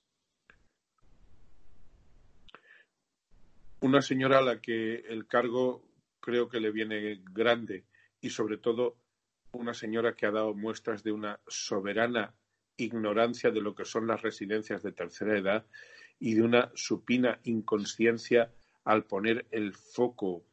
Una 3.81 4.01
señora 4.01 4.39
a 4.39 4.43
la 4.43 4.61
que 4.61 5.01
el 5.09 5.27
cargo 5.27 5.83
creo 6.21 6.49
que 6.49 6.61
le 6.61 6.71
viene 6.71 7.21
grande 7.33 7.85
y 8.21 8.31
sobre 8.31 8.59
todo 8.59 8.97
una 9.51 9.75
señora 9.75 10.15
que 10.15 10.27
ha 10.27 10.31
dado 10.31 10.55
muestras 10.55 11.03
de 11.03 11.11
una 11.11 11.41
soberana 11.49 12.33
ignorancia 12.77 13.51
de 13.51 13.61
lo 13.61 13.75
que 13.75 13.85
son 13.85 14.07
las 14.07 14.23
residencias 14.23 14.85
de 14.85 14.93
tercera 14.93 15.37
edad 15.37 15.67
y 16.21 16.35
de 16.35 16.43
una 16.43 16.71
supina 16.77 17.41
inconsciencia 17.43 18.53
al 18.85 19.05
poner 19.05 19.49
el 19.51 19.75
foco 19.75 20.45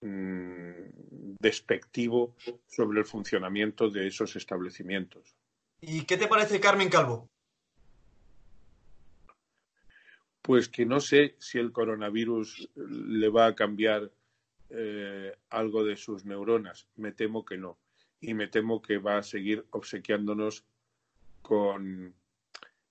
despectivo 0.00 2.34
sobre 2.66 3.00
el 3.00 3.04
funcionamiento 3.04 3.90
de 3.90 4.06
esos 4.06 4.36
establecimientos. 4.36 5.34
¿Y 5.80 6.04
qué 6.04 6.16
te 6.16 6.28
parece 6.28 6.60
Carmen 6.60 6.88
Calvo? 6.88 7.28
Pues 10.42 10.68
que 10.68 10.86
no 10.86 11.00
sé 11.00 11.36
si 11.38 11.58
el 11.58 11.72
coronavirus 11.72 12.70
le 12.74 13.28
va 13.28 13.46
a 13.46 13.54
cambiar 13.54 14.10
eh, 14.70 15.36
algo 15.50 15.84
de 15.84 15.96
sus 15.96 16.24
neuronas. 16.24 16.88
Me 16.96 17.12
temo 17.12 17.44
que 17.44 17.58
no. 17.58 17.78
Y 18.20 18.34
me 18.34 18.48
temo 18.48 18.82
que 18.82 18.98
va 18.98 19.18
a 19.18 19.22
seguir 19.22 19.66
obsequiándonos 19.70 20.64
con 21.42 22.14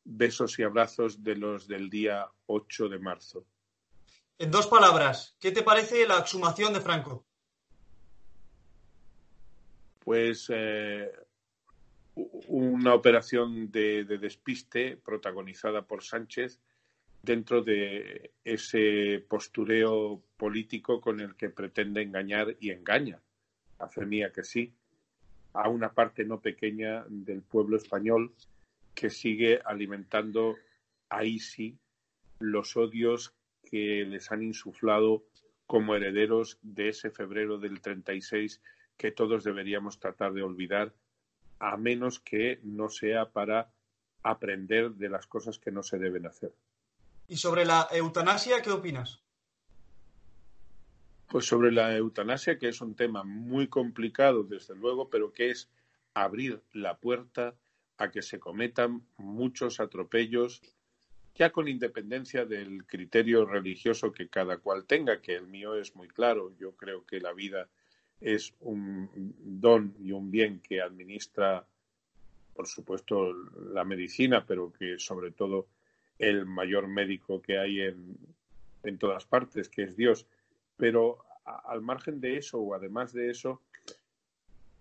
besos 0.04 0.58
y 0.60 0.63
abrazos 0.63 1.24
de 1.24 1.36
los 1.36 1.67
del 1.67 1.89
día 1.89 2.28
8 2.46 2.89
de 2.89 3.00
marzo. 3.00 3.46
En 4.39 4.52
dos 4.52 4.67
palabras, 4.67 5.36
¿qué 5.39 5.52
te 5.52 5.63
parece 5.63 6.08
la 6.08 6.19
exhumación 6.19 6.71
de 6.71 6.82
Franco? 6.82 7.26
Pues 10.00 10.45
eh, 10.54 11.12
una 12.47 12.93
operación 12.93 13.71
de, 13.71 14.06
despiste 14.06 14.95
protagonizada 14.97 15.82
por 15.82 16.04
Sánchez 16.04 16.60
dentro 17.23 17.63
de 17.63 18.32
ese 18.43 19.26
postureo 19.28 20.21
político 20.38 21.02
con 21.02 21.19
el 21.19 21.36
que 21.36 21.50
pretende 21.50 22.04
engañar 22.04 22.56
y 22.60 22.69
engaña, 22.69 23.19
hace 23.80 24.06
mía 24.06 24.32
que 24.32 24.43
sí, 24.43 24.71
a 25.54 25.67
una 25.67 25.93
parte 25.93 26.26
no 26.26 26.41
pequeña 26.41 27.06
del 27.08 27.41
pueblo 27.41 27.76
español 27.76 28.36
que 28.93 29.10
sigue 29.10 29.62
alimentando 29.65 30.56
ahí 31.10 31.39
sí 31.39 31.76
los 32.39 32.78
odios 32.78 33.34
que 33.69 34.06
les 34.06 34.32
han 34.32 34.43
insuflado 34.43 35.23
como 35.65 35.95
herederos 35.95 36.58
de 36.62 36.89
ese 36.89 37.12
febrero 37.12 37.58
del 37.58 37.82
36 37.82 38.62
que 38.97 39.12
todos 39.12 39.43
deberíamos 39.43 39.99
tratar 39.99 40.34
de 40.34 40.41
olvidar, 40.41 40.93
a 41.60 41.77
menos 41.77 42.19
que 42.19 42.60
no 42.63 42.89
sea 42.89 43.30
para 43.30 43.71
aprender 44.23 44.91
de 44.91 45.10
las 45.10 45.27
cosas 45.27 45.60
que 45.60 45.71
no 45.71 45.84
se 45.84 45.99
deben 45.99 46.25
hacer. 46.25 46.53
¿Y 47.27 47.38
sobre 47.38 47.65
la 47.65 47.88
eutanasia 47.91 48.62
qué 48.62 48.71
opinas? 48.71 49.21
Pues 51.30 51.45
sobre 51.45 51.71
la 51.71 51.95
eutanasia, 51.95 52.58
que 52.58 52.69
es 52.69 52.80
un 52.80 52.95
tema 52.95 53.23
muy 53.23 53.67
complicado, 53.67 54.43
desde 54.43 54.75
luego, 54.75 55.10
pero 55.10 55.34
que 55.34 55.51
es 55.51 55.69
abrir 56.13 56.63
la 56.71 56.97
puerta 56.97 57.56
a 57.97 58.10
que 58.12 58.21
se 58.21 58.39
cometan 58.39 59.06
muchos 59.17 59.80
atropellos 59.80 60.62
ya 61.38 61.52
con 61.52 61.67
independencia 61.67 62.45
del 62.45 62.86
criterio 62.86 63.45
religioso 63.45 64.12
que 64.12 64.28
cada 64.28 64.58
cual 64.58 64.86
tenga, 64.86 65.21
que 65.21 65.36
el 65.36 65.47
mío 65.47 65.76
es 65.76 65.95
muy 65.95 66.08
claro. 66.08 66.52
Yo 66.58 66.71
creo 66.76 67.06
que 67.06 67.19
la 67.19 67.32
vida 67.32 67.69
es 68.19 68.56
un 68.60 69.08
don 69.13 69.95
y 70.00 70.12
un 70.12 70.32
bien 70.32 70.60
que 70.60 70.82
administra, 70.82 71.63
por 72.56 72.67
supuesto, 72.67 73.32
la 73.71 73.84
medicina, 73.84 74.45
pero 74.47 74.73
que 74.73 74.97
sobre 74.97 75.30
todo 75.32 75.67
el 76.17 76.47
mayor 76.47 76.88
médico 76.88 77.39
que 77.39 77.60
hay 77.60 77.82
en, 77.82 78.17
en 78.84 78.97
todas 78.97 79.26
partes, 79.26 79.69
que 79.69 79.84
es 79.84 79.95
Dios. 79.95 80.26
Pero 80.76 81.23
al 81.45 81.82
margen 81.82 82.19
de 82.19 82.38
eso 82.38 82.60
o 82.60 82.73
además 82.73 83.13
de 83.13 83.30
eso, 83.30 83.62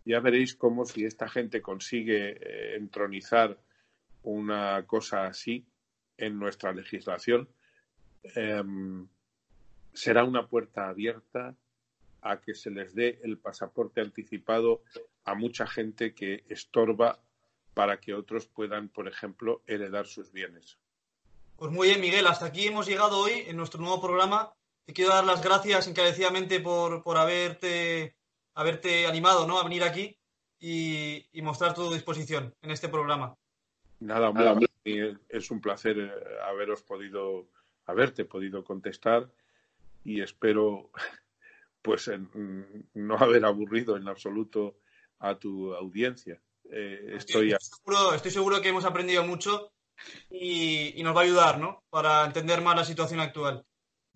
ya 0.06 0.20
veréis 0.20 0.54
cómo 0.54 0.86
si 0.86 1.04
esta 1.04 1.28
gente 1.28 1.60
consigue 1.60 2.38
eh, 2.40 2.76
entronizar 2.76 3.58
una 4.22 4.82
cosa 4.86 5.26
así 5.26 5.66
en 6.18 6.38
nuestra 6.38 6.72
legislación, 6.72 7.48
em, 8.22 9.06
será 9.92 10.24
una 10.24 10.46
puerta 10.46 10.88
abierta 10.88 11.54
a 12.22 12.40
que 12.40 12.54
se 12.54 12.70
les 12.70 12.94
dé 12.94 13.20
el 13.22 13.38
pasaporte 13.38 14.00
anticipado 14.00 14.82
a 15.24 15.34
mucha 15.34 15.66
gente 15.66 16.14
que 16.14 16.44
estorba 16.48 17.20
para 17.74 18.00
que 18.00 18.14
otros 18.14 18.46
puedan, 18.46 18.88
por 18.88 19.06
ejemplo, 19.06 19.62
heredar 19.66 20.06
sus 20.06 20.32
bienes. 20.32 20.78
Pues 21.56 21.72
muy 21.72 21.88
bien, 21.88 22.00
Miguel, 22.00 22.26
hasta 22.26 22.46
aquí 22.46 22.66
hemos 22.66 22.86
llegado 22.86 23.18
hoy 23.18 23.44
en 23.46 23.56
nuestro 23.56 23.80
nuevo 23.80 24.00
programa. 24.00 24.52
Te 24.84 24.92
quiero 24.92 25.12
dar 25.12 25.24
las 25.24 25.42
gracias 25.42 25.86
encarecidamente 25.86 26.60
por, 26.60 27.02
por 27.02 27.16
haberte, 27.16 28.16
haberte 28.54 29.06
animado 29.06 29.46
¿no? 29.46 29.58
a 29.58 29.64
venir 29.64 29.82
aquí 29.82 30.18
y, 30.58 31.28
mostrar 31.42 31.74
tu 31.74 31.92
disposición 31.92 32.54
en 32.62 32.70
este 32.70 32.88
programa. 32.88 33.36
Nada, 34.00 34.32
es 35.28 35.50
un 35.50 35.60
placer 35.60 35.98
eh, 35.98 36.12
haberos 36.44 36.82
podido, 36.82 37.48
haberte 37.86 38.24
podido 38.24 38.64
contestar 38.64 39.30
y 40.04 40.20
espero 40.20 40.90
pues 41.82 42.10
no 42.94 43.16
haber 43.16 43.44
aburrido 43.44 43.96
en 43.96 44.08
absoluto 44.08 44.78
a 45.18 45.38
tu 45.38 45.74
audiencia. 45.74 46.40
Eh, 46.70 47.14
estoy, 47.16 47.54
seguro, 47.60 48.14
estoy 48.14 48.30
seguro 48.30 48.60
que 48.60 48.68
hemos 48.68 48.84
aprendido 48.84 49.24
mucho 49.24 49.72
y, 50.30 51.00
nos 51.02 51.16
va 51.16 51.20
a 51.20 51.24
ayudar, 51.24 51.58
¿no? 51.58 51.84
Para 51.90 52.24
entender 52.24 52.60
más 52.60 52.76
la 52.76 52.84
situación 52.84 53.20
actual. 53.20 53.64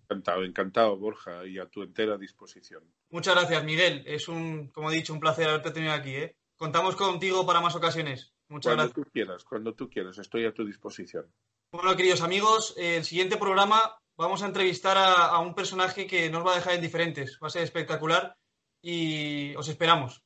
Encantado, 0.05 0.45
encantado, 0.45 0.97
Borja, 0.97 1.47
y 1.47 1.59
a 1.59 1.67
tu 1.67 1.83
entera 1.83 2.19
disposición. 2.19 2.83
Muchas 3.11 3.37
gracias, 3.37 3.65
Miguel. 3.65 4.03
Es 4.07 4.29
un, 4.29 4.69
como 4.69 4.91
he 4.91 4.95
dicho, 4.95 5.13
un 5.13 5.21
placer 5.21 5.49
haberte 5.49 5.71
tenido 5.71 5.93
aquí. 5.93 6.17
¿eh? 6.17 6.37
Contamos 6.57 6.97
contigo 6.97 7.47
para 7.47 7.61
más 7.61 7.77
ocasiones. 7.77 8.33
Muchas 8.51 8.75
cuando 8.75 8.93
tú 8.93 9.05
quieras, 9.11 9.45
cuando 9.45 9.75
tú 9.75 9.89
quieras, 9.89 10.19
estoy 10.19 10.45
a 10.45 10.53
tu 10.53 10.65
disposición. 10.65 11.33
Bueno, 11.73 11.97
queridos 11.97 12.21
amigos, 12.21 12.75
el 12.77 13.05
siguiente 13.05 13.37
programa 13.37 13.97
vamos 14.19 14.43
a 14.43 14.47
entrevistar 14.47 14.99
a, 14.99 15.27
a 15.27 15.39
un 15.39 15.55
personaje 15.55 16.07
que 16.07 16.29
nos 16.29 16.45
va 16.45 16.53
a 16.53 16.57
dejar 16.57 16.75
indiferentes. 16.75 17.39
Va 17.43 17.47
a 17.47 17.51
ser 17.51 17.63
espectacular 17.63 18.37
y 18.83 19.55
os 19.55 19.69
esperamos. 19.69 20.25